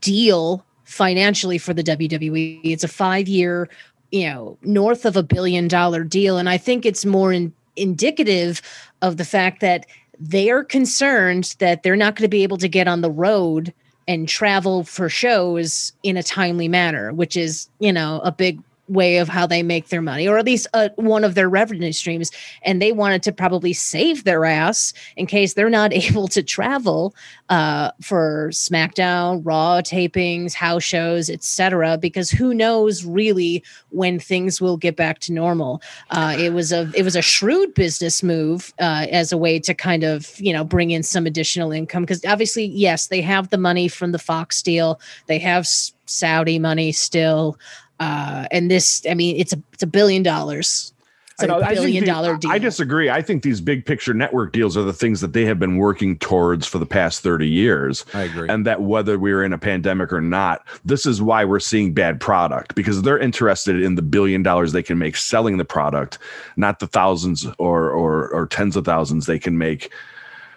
[0.00, 2.60] deal financially for the WWE.
[2.64, 3.68] It's a five year,
[4.10, 6.38] you know, north of a billion dollar deal.
[6.38, 8.62] And I think it's more in, indicative
[9.00, 9.86] of the fact that
[10.20, 13.72] they are concerned that they're not going to be able to get on the road
[14.06, 18.60] and travel for shows in a timely manner, which is, you know, a big
[18.90, 21.92] way of how they make their money, or at least uh, one of their revenue
[21.92, 22.30] streams.
[22.62, 27.14] And they wanted to probably save their ass in case they're not able to travel
[27.48, 31.98] uh, for SmackDown, Raw tapings, house shows, etc.
[31.98, 35.80] Because who knows really when things will get back to normal.
[36.10, 39.74] Uh, it was a it was a shrewd business move uh, as a way to
[39.74, 43.58] kind of you know bring in some additional income because obviously yes they have the
[43.58, 45.66] money from the Fox deal, they have
[46.10, 47.58] Saudi money still.
[48.00, 50.92] Uh, and this, I mean, it's a it's a billion dollars.
[51.32, 52.50] It's a know, I think billion the- dollar deal.
[52.50, 53.10] I disagree.
[53.10, 56.18] I think these big picture network deals are the things that they have been working
[56.18, 58.04] towards for the past 30 years.
[58.12, 58.48] I agree.
[58.48, 62.20] And that whether we're in a pandemic or not, this is why we're seeing bad
[62.20, 66.18] product because they're interested in the billion dollars they can make selling the product,
[66.56, 69.92] not the thousands or or, or tens of thousands they can make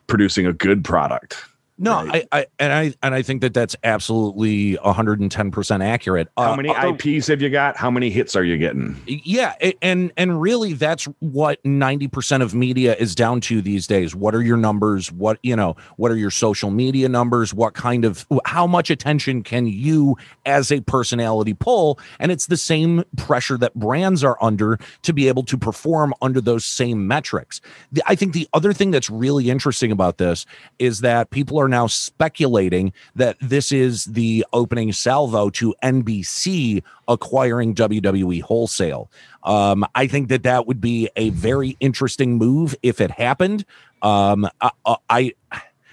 [0.08, 1.46] producing a good product.
[1.84, 2.28] No, right.
[2.32, 6.28] I, I and I and I think that that's absolutely 110 percent accurate.
[6.38, 7.78] How Uh, many although- IPs have you got?
[7.78, 8.96] How many hits are you getting?
[9.08, 14.34] yeah and and really that's what 90% of media is down to these days what
[14.36, 18.26] are your numbers what you know what are your social media numbers what kind of
[18.46, 20.16] how much attention can you
[20.46, 25.28] as a personality pull and it's the same pressure that brands are under to be
[25.28, 27.62] able to perform under those same metrics
[27.92, 30.46] The- i think the other thing that's really interesting about this
[30.80, 37.74] is that people are now speculating that this is the opening salvo to NBC acquiring
[37.74, 39.10] WWE wholesale.
[39.44, 43.66] Um, I think that that would be a very interesting move if it happened.
[44.04, 45.34] Um, I, I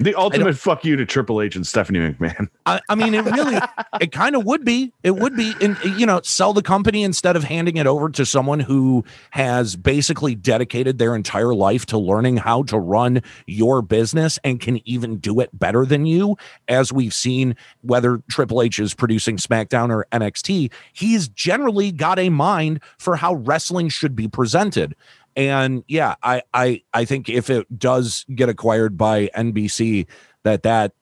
[0.00, 2.48] The ultimate fuck you to Triple H and Stephanie McMahon.
[2.64, 3.58] I, I mean, it really,
[4.00, 4.94] it kind of would be.
[5.02, 8.24] It would be, and you know, sell the company instead of handing it over to
[8.24, 14.38] someone who has basically dedicated their entire life to learning how to run your business
[14.42, 16.38] and can even do it better than you.
[16.66, 22.30] As we've seen, whether Triple H is producing SmackDown or NXT, he's generally got a
[22.30, 24.94] mind for how wrestling should be presented.
[25.36, 30.06] And yeah, I I I think if it does get acquired by NBC,
[30.42, 30.92] that that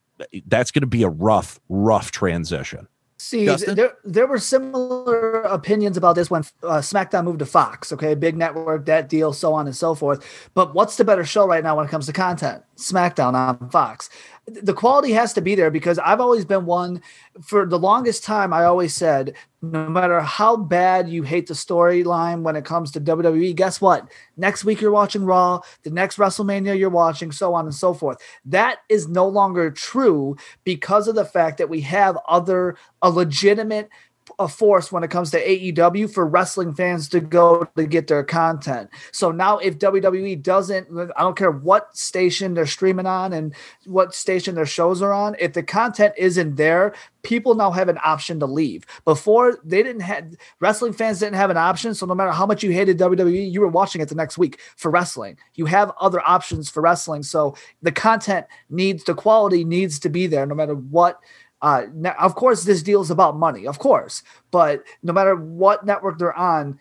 [0.45, 2.87] that's going to be a rough rough transition.
[3.21, 3.75] See, Justin?
[3.75, 7.91] there there were similar opinions about this when uh, SmackDown moved to Fox.
[7.91, 10.49] Okay, big network, that deal, so on and so forth.
[10.53, 12.63] But what's the better show right now when it comes to content?
[12.77, 14.09] SmackDown on Fox.
[14.49, 17.01] The quality has to be there because I've always been one
[17.41, 18.53] for the longest time.
[18.53, 23.01] I always said, no matter how bad you hate the storyline when it comes to
[23.01, 24.09] WWE, guess what?
[24.37, 28.17] Next week you're watching Raw, the next WrestleMania you're watching, so on and so forth.
[28.45, 33.89] That is no longer true because of the fact that we have other a legitimate
[34.37, 38.23] a force when it comes to AEW for wrestling fans to go to get their
[38.23, 38.89] content.
[39.11, 43.55] So now if WWE doesn't I don't care what station they're streaming on and
[43.85, 47.99] what station their shows are on, if the content isn't there, people now have an
[48.03, 48.85] option to leave.
[49.05, 52.63] Before they didn't have wrestling fans didn't have an option, so no matter how much
[52.63, 55.37] you hated WWE, you were watching it the next week for wrestling.
[55.55, 60.27] You have other options for wrestling, so the content needs the quality needs to be
[60.27, 61.19] there no matter what
[61.61, 65.85] uh, now, of course, this deal is about money, of course, but no matter what
[65.85, 66.79] network they're on,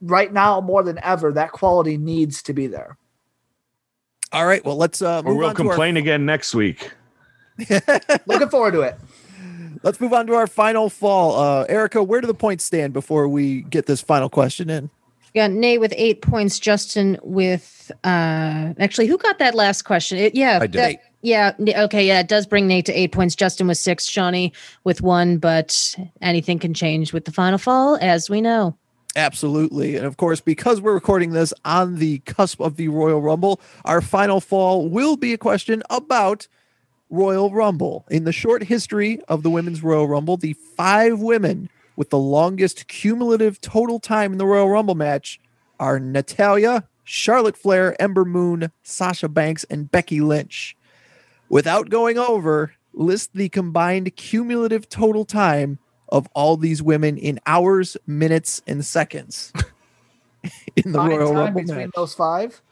[0.00, 2.96] right now more than ever, that quality needs to be there.
[4.32, 4.64] All right.
[4.64, 6.90] Well, let's uh, Or we'll on to our- complain again next week.
[8.26, 8.98] Looking forward to it.
[9.82, 11.36] let's move on to our final fall.
[11.38, 14.90] Uh, Erica, where do the points stand before we get this final question in?
[15.34, 16.58] Yeah, got Nate with eight points.
[16.58, 20.18] Justin with uh actually who got that last question?
[20.18, 20.72] It, yeah, I did.
[20.80, 21.52] that- yeah.
[21.60, 23.34] Okay, yeah, it does bring Nate to eight points.
[23.34, 24.52] Justin with six, Shonny
[24.84, 28.76] with one, but anything can change with the final fall, as we know.
[29.14, 29.96] Absolutely.
[29.96, 34.00] And of course, because we're recording this on the cusp of the Royal Rumble, our
[34.00, 36.48] final fall will be a question about
[37.10, 38.06] Royal Rumble.
[38.10, 42.88] In the short history of the Women's Royal Rumble, the five women with the longest
[42.88, 45.38] cumulative total time in the Royal Rumble match
[45.78, 50.74] are Natalya, Charlotte Flair, Ember Moon, Sasha Banks, and Becky Lynch.
[51.52, 55.78] Without going over, list the combined cumulative total time
[56.08, 59.52] of all these women in hours, minutes, and seconds
[60.76, 61.90] in the Fine Royal time Rumble between match.
[61.94, 62.62] those five.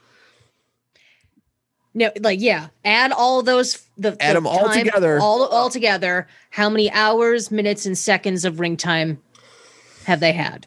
[1.93, 5.19] No, like yeah, add all those the Add the 'em all time- together.
[5.21, 6.27] All all together.
[6.49, 9.21] How many hours, minutes, and seconds of ring time
[10.07, 10.67] have they had?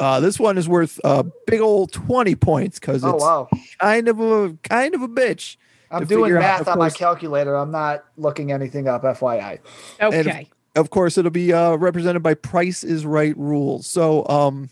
[0.00, 3.48] Uh, this one is worth a big old twenty points because Oh it's wow!
[3.80, 5.56] kind of a kind of a bitch.
[5.90, 7.54] I'm doing figure out, math of on my calculator.
[7.54, 9.02] I'm not looking anything up.
[9.02, 9.58] FYI.
[10.00, 10.48] Okay.
[10.74, 13.86] Of course, it'll be uh, represented by Price is Right rules.
[13.86, 14.68] So, um,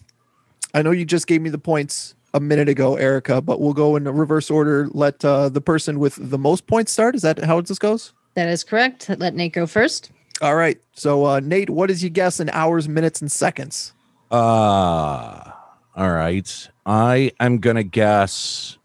[0.75, 3.97] I know you just gave me the points a minute ago, Erica, but we'll go
[3.97, 4.89] in reverse order.
[4.93, 7.15] Let uh, the person with the most points start.
[7.15, 8.13] Is that how this goes?
[8.35, 9.09] That is correct.
[9.09, 10.11] Let Nate go first.
[10.43, 10.79] All right.
[10.93, 13.93] So, uh, Nate, what is your guess in hours, minutes, and seconds?
[14.31, 15.53] Uh
[15.97, 16.69] all right.
[16.85, 18.79] I am gonna guess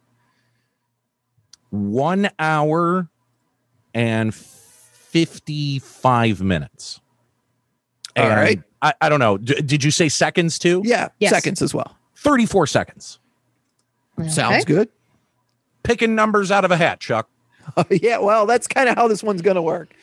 [1.70, 3.08] one hour
[3.94, 7.00] and 55 minutes.
[8.18, 8.62] All And right.
[8.82, 9.38] I, I don't know.
[9.38, 10.82] D- did you say seconds too?
[10.86, 11.32] Yeah, Yes.
[11.32, 11.96] seconds as well.
[12.16, 13.20] 34 seconds.
[14.28, 14.90] Sounds good.
[15.84, 17.30] Picking numbers out of a hat, Chuck.
[17.90, 19.94] yeah, well, that's kind of how this one's going to work.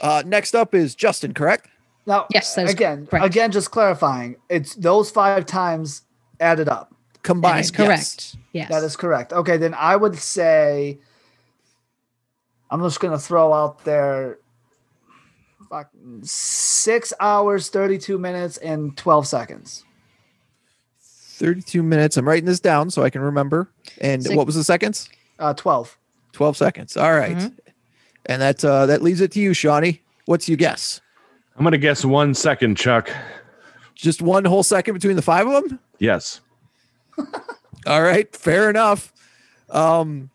[0.00, 1.68] Uh, next up is Justin, correct?
[2.06, 3.24] Now, Yes, that is again, correct.
[3.26, 6.02] again, just clarifying, it's those five times
[6.40, 6.94] added up.
[7.28, 7.60] That Combined.
[7.60, 7.76] is yes.
[7.76, 8.36] correct.
[8.52, 8.70] Yes.
[8.70, 9.32] That is correct.
[9.34, 10.98] Okay, then I would say
[12.70, 14.38] I'm just gonna throw out there
[15.68, 15.90] fuck,
[16.22, 19.84] six hours, 32 minutes, and 12 seconds.
[21.02, 22.16] 32 minutes.
[22.16, 23.70] I'm writing this down so I can remember.
[24.00, 25.08] And Six- what was the seconds?
[25.38, 25.96] Uh 12.
[26.32, 26.96] 12 seconds.
[26.96, 27.36] All right.
[27.36, 27.58] Mhm.
[28.26, 30.00] And that uh, that leaves it to you, Shonny.
[30.26, 31.00] What's your guess?
[31.56, 33.10] I'm gonna guess one second, Chuck.
[33.94, 35.78] Just one whole second between the five of them?
[35.98, 36.40] Yes.
[37.86, 39.12] All right, fair enough.
[39.70, 40.30] Um,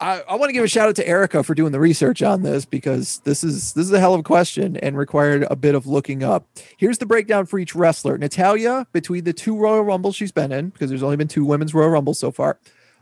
[0.00, 2.42] I, I want to give a shout out to Erica for doing the research on
[2.42, 5.74] this because this is this is a hell of a question and required a bit
[5.74, 6.46] of looking up.
[6.76, 8.16] Here's the breakdown for each wrestler.
[8.16, 11.74] Natalya, between the two Royal Rumbles she's been in, because there's only been two women's
[11.74, 12.58] Royal Rumbles so far,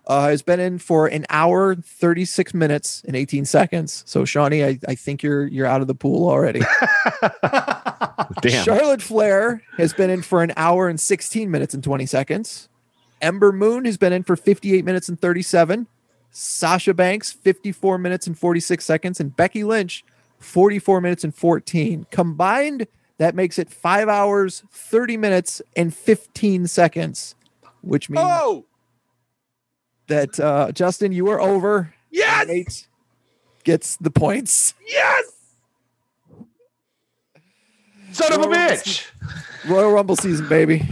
[0.06, 4.02] uh, has been in for an hour, 36 minutes, and 18 seconds.
[4.06, 6.60] So, Shonny, I, I think you're you're out of the pool already.
[8.40, 8.64] Damn.
[8.64, 12.68] Charlotte Flair has been in for an hour and 16 minutes and 20 seconds.
[13.26, 15.88] Ember Moon has been in for 58 minutes and 37.
[16.30, 19.18] Sasha Banks, 54 minutes and 46 seconds.
[19.20, 20.04] And Becky Lynch,
[20.38, 22.06] 44 minutes and 14.
[22.12, 22.86] Combined,
[23.18, 27.34] that makes it five hours, 30 minutes, and 15 seconds,
[27.80, 28.64] which means Oh,
[30.06, 31.92] that uh, Justin, you are over.
[32.10, 32.86] yes, Nate
[33.64, 34.74] gets the points.
[34.86, 35.24] yes.
[38.12, 39.04] Son of a Royal bitch.
[39.66, 40.86] Royal Rumble season, baby.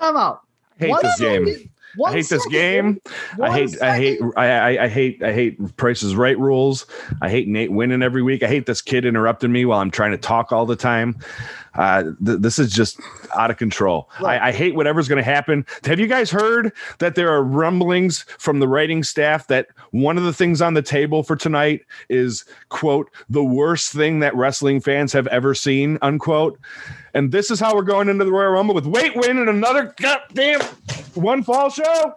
[0.00, 0.40] I'm out.
[0.80, 1.70] I hate this game.
[2.04, 3.00] I hate this game.
[3.40, 4.20] I hate, I hate.
[4.36, 6.86] I, I, I hate, I hate Price's Right rules.
[7.22, 8.42] I hate Nate winning every week.
[8.42, 11.16] I hate this kid interrupting me while I'm trying to talk all the time.
[11.74, 13.00] Uh, th- this is just
[13.36, 14.08] out of control.
[14.20, 15.66] I, I hate whatever's going to happen.
[15.84, 20.24] Have you guys heard that there are rumblings from the writing staff that one of
[20.24, 25.12] the things on the table for tonight is quote the worst thing that wrestling fans
[25.12, 26.58] have ever seen unquote.
[27.14, 29.94] And this is how we're going into the Royal Rumble with Wait Win and another
[30.00, 30.60] goddamn
[31.14, 32.14] one fall show.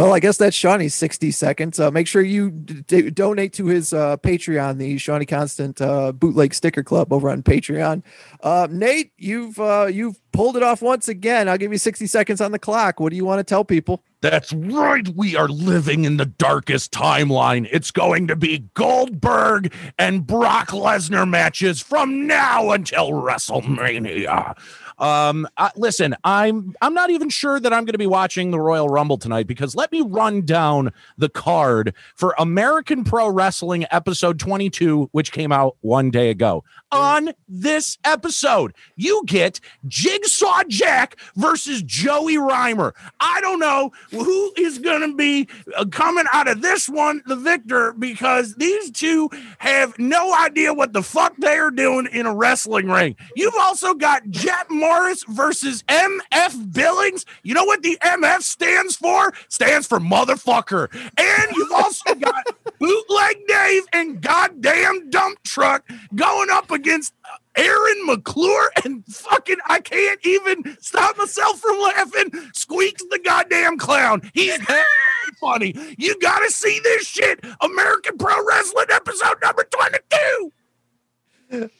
[0.00, 1.78] Well, I guess that's Shonny's 60 seconds.
[1.78, 6.12] Uh, make sure you d- d- donate to his uh, Patreon, the Shonny Constant uh,
[6.12, 8.02] Bootleg Sticker Club over on Patreon.
[8.42, 11.50] Uh, Nate, you've uh, you've pulled it off once again.
[11.50, 12.98] I'll give you 60 seconds on the clock.
[12.98, 14.02] What do you want to tell people?
[14.22, 15.08] That's right.
[15.08, 17.68] We are living in the darkest timeline.
[17.72, 24.56] It's going to be Goldberg and Brock Lesnar matches from now until WrestleMania.
[25.00, 28.60] Um, uh, listen, I'm I'm not even sure that I'm going to be watching the
[28.60, 34.38] Royal Rumble tonight because let me run down the card for American Pro Wrestling episode
[34.38, 36.62] 22, which came out one day ago.
[36.92, 42.94] On this episode, you get Jigsaw Jack versus Joey Reimer.
[43.20, 47.36] I don't know who is going to be uh, coming out of this one the
[47.36, 52.34] victor because these two have no idea what the fuck they are doing in a
[52.34, 53.14] wrestling ring.
[53.36, 57.24] You've also got Jet Morris versus MF Billings.
[57.44, 59.32] You know what the MF stands for?
[59.48, 60.92] Stands for motherfucker.
[61.16, 62.44] And you've also got
[62.80, 66.79] Bootleg Dave and goddamn Dump Truck going up against
[67.56, 72.30] Aaron McClure and fucking I can't even stop myself from laughing.
[72.52, 74.30] Squeaks the goddamn clown.
[74.34, 74.82] He's very
[75.40, 75.74] funny.
[75.98, 77.44] You gotta see this shit.
[77.60, 80.52] American Pro Wrestling episode number 22.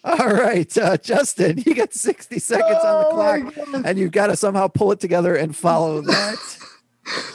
[0.02, 4.26] All right, uh, Justin, you got 60 seconds on the Oh clock, and you've got
[4.26, 6.56] to somehow pull it together and follow that.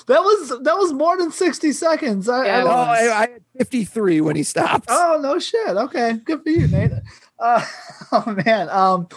[0.07, 2.29] That was that was more than 60 seconds.
[2.29, 4.87] I, I Yeah, it oh, I, I had 53 when he stopped.
[4.89, 5.69] Oh no shit.
[5.69, 6.91] Okay, good for you, Nate.
[7.39, 7.65] Uh,
[8.11, 8.69] oh man.
[8.69, 9.07] Um,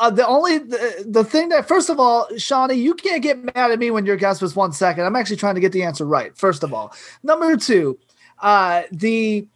[0.00, 3.70] uh, the only the, the thing that first of all, Shonny, you can't get mad
[3.70, 5.04] at me when your guess was one second.
[5.04, 6.36] I'm actually trying to get the answer right.
[6.36, 7.98] First of all, number two,
[8.40, 9.46] uh, the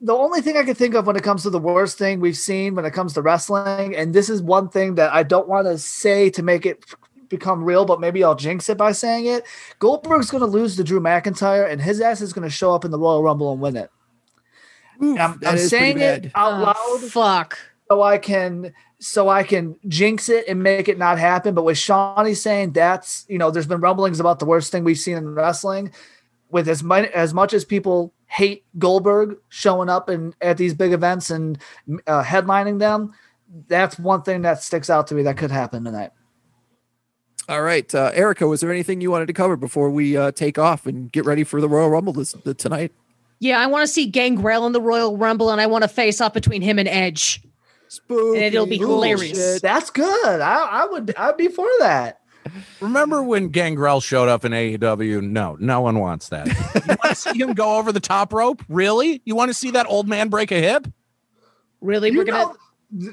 [0.00, 2.36] the only thing I can think of when it comes to the worst thing we've
[2.36, 5.66] seen when it comes to wrestling, and this is one thing that I don't want
[5.66, 6.84] to say to make it
[7.28, 9.44] become real, but maybe I'll jinx it by saying it.
[9.78, 12.84] Goldberg's going to lose to Drew McIntyre, and his ass is going to show up
[12.84, 13.90] in the Royal Rumble and win it.
[15.02, 16.32] Oof, I'm, I'm saying it bad.
[16.34, 17.58] out Oh, loud fuck.
[17.90, 21.54] so I can so I can jinx it and make it not happen.
[21.54, 24.98] But with Shonny saying that's you know, there's been rumblings about the worst thing we've
[24.98, 25.92] seen in wrestling.
[26.50, 30.92] With as much as much as people hate Goldberg showing up and at these big
[30.92, 31.58] events and
[32.06, 33.12] uh, headlining them,
[33.68, 36.10] that's one thing that sticks out to me that could happen tonight.
[37.48, 40.58] All right, uh, Erica, was there anything you wanted to cover before we uh, take
[40.58, 42.92] off and get ready for the Royal Rumble this, tonight?
[43.40, 46.20] Yeah, I want to see Gangrel in the Royal Rumble, and I want to face
[46.20, 47.42] off between him and Edge.
[47.88, 49.38] Spooky And it'll be hilarious.
[49.38, 49.62] bullshit.
[49.62, 50.40] That's good.
[50.40, 52.20] I, I would I'd be for that.
[52.80, 55.22] Remember when Gangrel showed up in AEW?
[55.22, 56.46] No, no one wants that.
[56.46, 58.62] You want to see him go over the top rope?
[58.68, 59.22] Really?
[59.24, 60.86] You want to see that old man break a hip?
[61.80, 62.44] Really, You we're gonna.
[62.44, 62.56] know,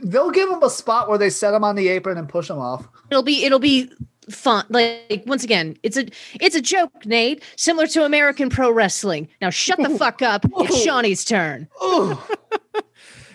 [0.04, 2.58] they'll give him a spot where they set him on the apron and push him
[2.60, 2.88] off.
[3.10, 3.44] It'll be.
[3.46, 3.92] It'll be
[4.30, 4.66] fun.
[4.70, 6.08] Like once again, it's a.
[6.40, 7.44] It's a joke, Nate.
[7.58, 9.28] Similar to American Pro Wrestling.
[9.42, 10.46] Now shut the fuck up.
[10.58, 11.68] It's Shonny's turn.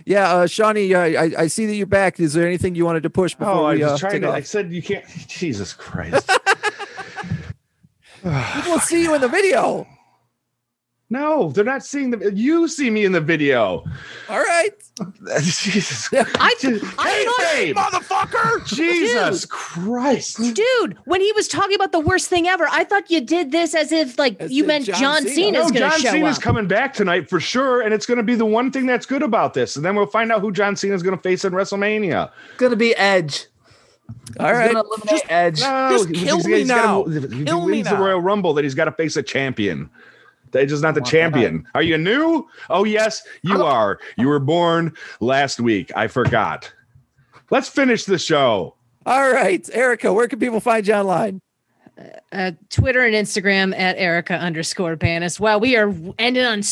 [0.09, 2.21] Yeah, uh, Shonny, uh, I, I see that you're back.
[2.21, 4.29] Is there anything you wanted to push before Oh, I we was uh, trying to.
[4.29, 4.35] off?
[4.37, 5.05] I said you can't.
[5.27, 6.31] Jesus Christ.
[8.25, 9.85] we'll see you in the video.
[11.09, 12.33] No, they're not seeing the.
[12.35, 13.85] You see me in the video.
[14.29, 14.71] All right.
[15.43, 16.09] Jesus.
[16.13, 16.21] I.
[16.39, 17.77] I thought, Hey, babe.
[17.77, 18.67] Motherfucker!
[18.67, 20.39] Jesus Christ.
[20.55, 23.75] dude, when he was talking about the worst thing ever, I thought you did this
[23.75, 25.35] as if like As you meant John John, Cena.
[25.35, 26.43] Cena's No, going to John show Cena's up.
[26.43, 29.23] coming back tonight for sure, and it's going to be the one thing that's good
[29.23, 29.77] about this.
[29.77, 32.31] And then we'll find out who John Cena's going to face in WrestleMania.
[32.51, 33.47] It's Gonna be Edge.
[34.41, 34.85] All He's right.
[35.09, 35.61] Just- Edge.
[35.61, 37.05] No, Just he's- kill he's- me he's gotta- now.
[37.29, 37.97] he me wins the.
[37.97, 39.91] Royal Rumble, then he's got to face a champion.
[40.53, 41.67] That is not the Want champion.
[41.75, 42.49] Are you new?
[42.71, 43.99] Oh yes, you are.
[44.17, 45.91] You were born last week.
[45.97, 46.73] I forgot.
[47.51, 48.75] Let's finish the show.
[49.05, 51.41] All right, Erica, where can people find you online?
[52.33, 55.41] uh, Twitter and Instagram at Erica underscore Banas.
[55.41, 56.63] Wow, we are ending on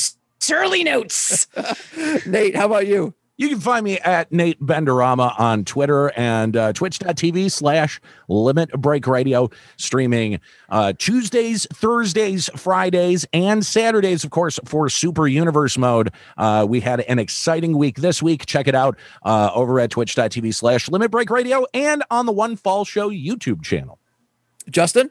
[0.41, 1.47] surly notes.
[2.27, 3.15] Nate, how about you?
[3.37, 9.09] You can find me at Nate Benderama on Twitter and uh, twitch.tv slash limit break
[9.09, 10.39] radio, streaming
[10.69, 16.13] uh, Tuesdays, Thursdays, Fridays, and Saturdays, of course, for Super Universe mode.
[16.37, 18.47] Uh, we had an exciting week this week.
[18.47, 22.55] Check it out uh, over at twitch.tv slash limit break radio and on the One
[22.55, 23.99] Fall Show YouTube channel.
[24.71, 25.11] Justin?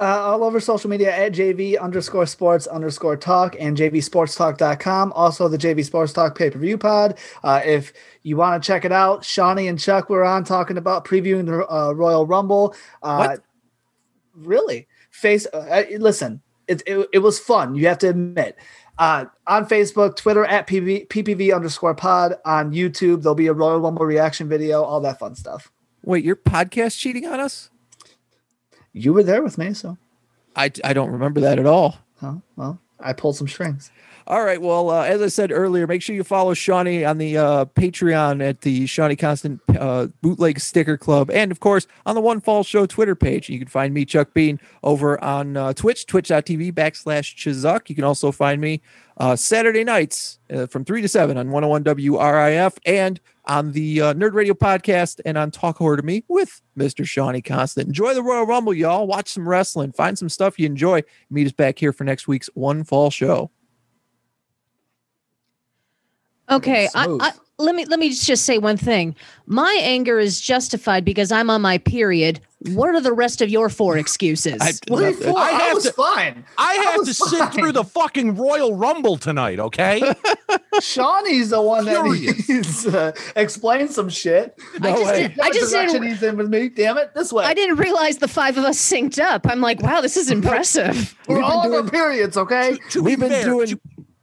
[0.00, 5.12] Uh, all over social media at JV underscore sports underscore talk and JVSportsTalk.com.
[5.12, 7.18] Also, the JV Sports Talk pay per view pod.
[7.42, 7.92] Uh, if
[8.22, 11.66] you want to check it out, Shonny and Chuck were on talking about previewing the
[11.68, 12.76] uh, Royal Rumble.
[13.02, 13.42] Uh, What?
[14.34, 14.86] Really?
[15.10, 18.56] Face, uh, listen, it, it, it was fun, you have to admit.
[18.98, 22.34] Uh, on Facebook, Twitter at PV, PPV underscore pod.
[22.44, 25.72] On YouTube, there'll be a Royal Rumble reaction video, all that fun stuff.
[26.04, 27.70] Wait, your podcast cheating on us?
[28.98, 29.96] You were there with me, so,
[30.56, 31.98] I, I don't remember that at all.
[32.20, 33.90] huh, well, I pulled some strings.
[34.28, 34.60] All right.
[34.60, 38.46] Well, uh, as I said earlier, make sure you follow Shonny on the uh, Patreon
[38.46, 42.62] at the Shonny Constant uh, Bootleg Sticker Club, and of course on the One Fall
[42.62, 43.48] Show Twitter page.
[43.48, 47.88] You can find me, Chuck Bean, over on uh, Twitch, twitch.tv backslash Chzuck.
[47.88, 48.82] You can also find me
[49.16, 54.34] uh, Saturday nights uh, from 3 to 7 on 101 WRIF and on the Nerd
[54.34, 57.06] Radio podcast and on Talk Horror to Me with Mr.
[57.06, 57.86] Shonny Constant.
[57.88, 59.06] Enjoy the Royal Rumble, y'all.
[59.06, 59.92] Watch some wrestling.
[59.92, 61.02] Find some stuff you enjoy.
[61.30, 63.50] Meet us back here for next week's One Fall Show.
[66.50, 69.14] Okay, I, I, let me let me just say one thing.
[69.46, 72.40] My anger is justified because I'm on my period.
[72.72, 74.58] What are the rest of your four excuses?
[74.60, 75.32] I- What are you Nothing.
[75.34, 75.38] for?
[75.38, 76.44] I I, have was to- fine.
[76.56, 77.50] I I have to sit fine.
[77.52, 80.00] through the fucking Royal Rumble tonight, okay?
[80.80, 82.48] Shonny's the one that Furious.
[82.48, 84.58] needs to uh, explain some shit.
[84.80, 85.28] I just, way.
[85.28, 86.02] did, I just didn't.
[86.04, 86.68] he's in with me.
[86.68, 87.44] Damn it, this way.
[87.44, 89.46] I didn't realize the five of us synced up.
[89.46, 91.16] I'm like, wow, this is impressive.
[91.28, 92.76] We're We've all on our periods, okay?
[92.90, 93.80] To We've be been fair, doing-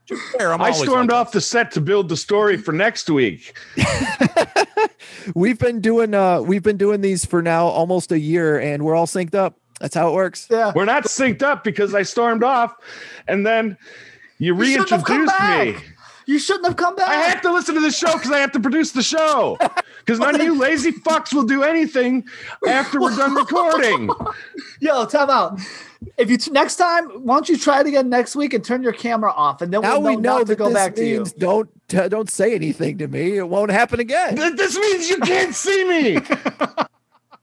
[0.07, 2.57] to- to be fair, I'm I stormed like off the set to build the story
[2.57, 3.57] for next week.
[5.35, 8.95] we've been doing uh we've been doing these for now almost a year and we're
[8.95, 10.71] all synced up that's how it works Yeah.
[10.75, 12.75] We're not synced up because I stormed off,
[13.27, 13.77] and then
[14.37, 15.91] you You shouldn't have come reintroduced me.
[16.27, 17.07] You shouldn't have come back.
[17.09, 19.57] I have to listen to the show because I have to produce the show.
[20.05, 22.25] Because none of you lazy fucks will do anything
[22.67, 24.07] after we're done recording.
[24.79, 25.59] Yo, time out.
[26.17, 28.93] If you next time, why don't you try it again next week and turn your
[28.93, 31.05] camera off, and then now we'll we know not to that go this back to
[31.05, 31.17] you.
[31.17, 35.09] means don't t- don't say anything to me it won't happen again Th- This means
[35.09, 36.19] you can't see me.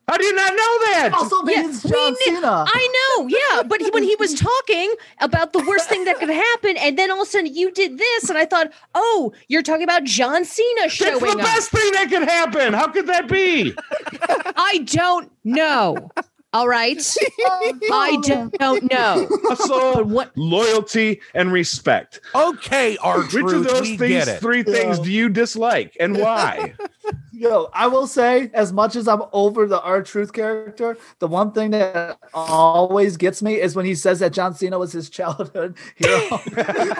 [0.09, 0.57] How do you not know
[0.91, 1.11] that?
[1.15, 2.65] Also Yeah, means we John knew- Cena.
[2.69, 3.62] I know, yeah.
[3.62, 7.11] But he, when he was talking about the worst thing that could happen, and then
[7.11, 10.45] all of a sudden you did this, and I thought, oh, you're talking about John
[10.45, 11.47] Cena showing That's showing the up.
[11.49, 12.73] best thing that could happen.
[12.74, 13.74] How could that be?
[14.57, 16.11] I don't know.
[16.55, 17.03] All right,
[17.41, 19.27] oh, I don't, don't know.
[19.45, 20.37] Hustle, But what?
[20.37, 22.20] loyalty, and respect.
[22.35, 25.05] okay, our Which of those things, three things, Yeah.
[25.05, 26.74] do you dislike and why?
[27.33, 31.53] Yo, I will say, as much as I'm over the R Truth character, the one
[31.53, 35.77] thing that always gets me is when he says that John Cena was his childhood
[35.97, 36.20] hero.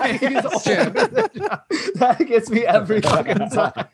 [0.03, 1.29] And he's older than
[1.95, 3.87] that gets me every fucking time.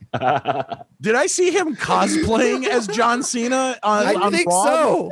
[1.02, 4.64] Did I see him cosplaying as John Cena on, i on think Raw?
[4.64, 5.12] so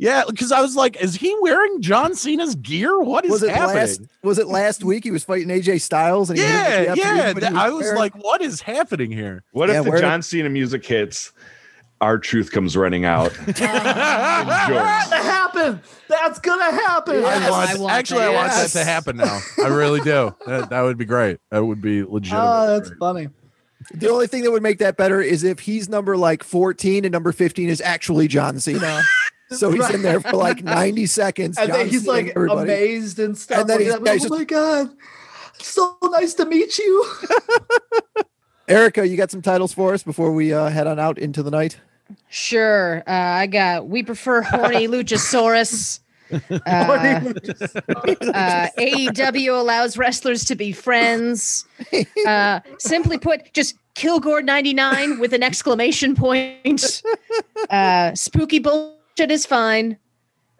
[0.00, 2.98] Yeah, because I was like, is he wearing John Cena's gear?
[3.00, 3.76] What is was it happening?
[3.76, 6.78] last was it last week he was fighting aj styles and he hit him yeah,
[6.86, 7.32] with the yeah.
[7.32, 9.44] F3, but he th- I was wearing- like, what is happening here?
[9.52, 11.32] What Yeah, if the where- John Cena music hits?
[12.00, 13.30] R-Truth comes running out.
[13.46, 15.80] That's gonna happen.
[16.08, 17.16] That's gonna happen.
[17.16, 17.42] Yes.
[17.46, 18.34] I want, I want actually, I that.
[18.34, 19.40] want that to happen now.
[19.62, 20.34] I really do.
[20.46, 21.40] That, that would be great.
[21.50, 22.32] That would be ah, legit.
[22.34, 23.28] Oh, that's funny.
[23.92, 27.12] the only thing that would make that better is if he's number like 14 and
[27.12, 29.02] number 15 is actually john cena
[29.50, 32.72] so he's in there for like 90 seconds And John then he's like everybody.
[32.72, 33.60] amazed and stuff.
[33.60, 34.06] And then like he's- that.
[34.06, 34.90] yeah, he's oh just- my god,
[35.60, 37.06] so nice to meet you.
[38.68, 41.50] erica you got some titles for us before we uh, head on out into the
[41.50, 41.78] night
[42.28, 43.04] Sure.
[43.06, 43.86] Uh, I got.
[43.86, 46.00] We prefer horny Luchasaurus.
[46.32, 47.32] Uh,
[48.34, 51.64] uh, AEW allows wrestlers to be friends.
[52.26, 57.02] Uh, simply put, just Kilgore 99 with an exclamation point.
[57.68, 58.60] Uh, spooky
[59.20, 59.98] bullshit is fine.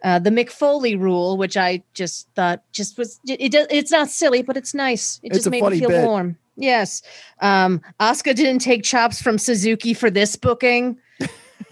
[0.03, 4.09] Uh, the McFoley rule, which I just thought just was it, it does it's not
[4.09, 5.19] silly, but it's nice.
[5.23, 6.05] It It's just a made me feel bit.
[6.05, 6.37] warm.
[6.55, 7.01] Yes.
[7.39, 10.97] Um, Asuka didn't take chops from Suzuki for this booking.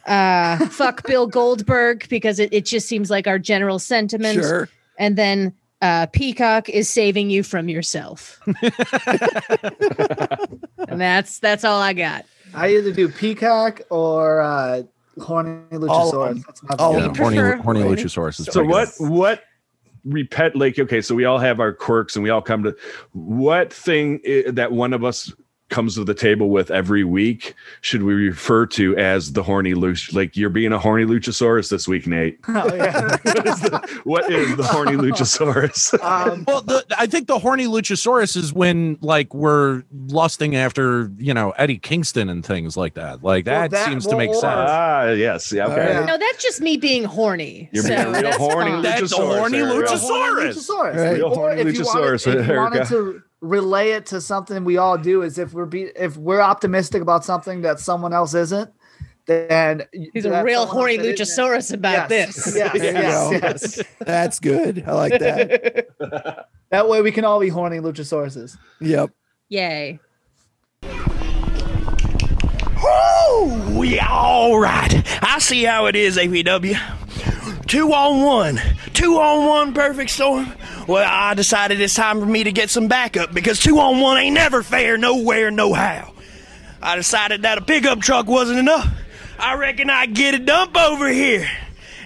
[0.06, 4.40] Uh, fuck Bill Goldberg because it, it just seems like our general sentiment.
[4.40, 4.68] Sure.
[4.98, 5.54] And then
[5.84, 8.40] uh, Peacock is saving you from yourself.
[10.88, 12.26] and that's that's all I got.
[12.56, 14.84] I either do Peacock or uh,
[15.20, 16.28] Horny Luchasaurus.
[16.30, 16.44] them.
[16.48, 19.10] That's my All Yeah, horny, prefer- horny Luchasaurus is So pretty what good.
[19.10, 19.44] what
[20.08, 22.74] repet like okay so we all have our quirks and we all come to
[23.12, 25.32] what thing i- that one of us
[25.70, 30.14] comes to the table with every week should we refer to as the horny luch
[30.14, 33.18] like you're being a horny luchasaurus this week nate Oh, yeah.
[33.24, 37.66] what is the, what is the horny luchasaurus um, Well, the, I think the horny
[37.66, 43.24] Luchasaurus is when like we're lusting after you know Eddie Kingston and things like that.
[43.24, 44.54] Like Well, that, that- seems to make well, sense.
[44.70, 46.06] ah yes yeah okay Yeah.
[46.06, 47.70] No, that's just me being horny.
[47.72, 48.82] You're so being a real that's horny fine.
[48.82, 50.54] That's a horny Luchasaurus, Luchasaurus.
[50.56, 50.96] Luchasaurus.
[50.96, 51.14] Right.
[51.14, 54.64] Real Or horny if you wanted, Luchasaurus, if you wanted to relay it to something
[54.66, 58.34] we all do is if we're be, if we're optimistic about something that someone else
[58.34, 58.70] isn't,
[59.28, 59.84] then
[60.14, 62.56] He's a real horny else that isn't- Luchasaurus about Yes, this.
[62.58, 63.32] Yes, There you yes,
[63.78, 63.84] yes.
[64.00, 64.84] That's good.
[64.88, 65.88] I like that.
[66.72, 68.56] That way we can all be horny Luchasauruses.
[68.80, 69.10] Yep.
[69.50, 70.00] Yay.
[72.82, 75.02] Oh, yeah, all right.
[75.24, 76.78] I see how it is, APW.
[77.68, 78.62] Two on one.
[78.94, 80.52] Two on one perfect storm.
[80.90, 84.18] Well, I decided it's time for me to get some backup because two on one
[84.18, 86.14] ain't never fair nowhere, no how.
[86.82, 88.92] I decided that a pickup truck wasn't enough.
[89.38, 91.48] I reckon I'd get a dump over here.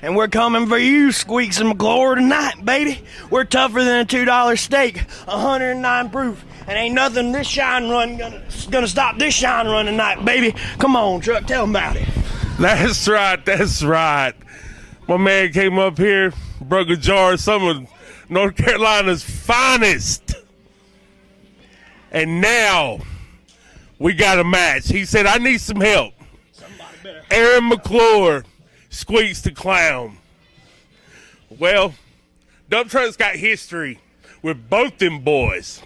[0.01, 2.99] And we're coming for you, Squeaks and McClure, tonight, baby.
[3.29, 4.97] We're tougher than a $2 steak,
[5.27, 6.43] 109 proof.
[6.67, 10.59] And ain't nothing this shine run gonna, gonna stop this shine run tonight, baby.
[10.79, 12.09] Come on, truck, tell 'em about it.
[12.59, 13.45] That's right.
[13.45, 14.33] That's right.
[15.07, 17.92] My man came up here, broke a jar of some of
[18.29, 20.35] North Carolina's finest.
[22.11, 22.99] And now
[23.99, 24.87] we got a match.
[24.87, 26.13] He said, I need some help.
[27.31, 28.45] Aaron McClure
[28.89, 30.17] squeaks the clown.
[31.59, 31.93] Well,
[32.69, 33.99] Dump Truck's got history
[34.41, 35.81] with both them boys.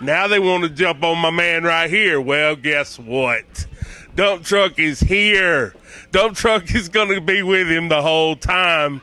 [0.00, 2.20] Now they want to jump on my man right here.
[2.20, 3.66] Well, guess what?
[4.14, 5.74] Dump Truck is here.
[6.10, 9.02] Dump Truck is going to be with him the whole time.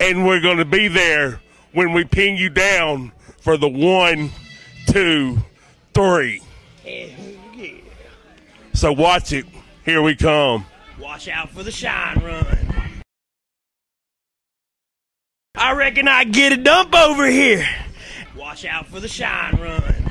[0.00, 1.40] And we're going to be there
[1.76, 4.30] when we pin you down for the one,
[4.86, 5.36] two,
[5.92, 6.40] three.
[8.72, 9.44] So watch it.
[9.84, 10.64] Here we come.
[10.98, 13.02] Watch out for the shine run.
[15.54, 17.68] I reckon I get a dump over here.
[18.34, 20.05] Watch out for the shine run.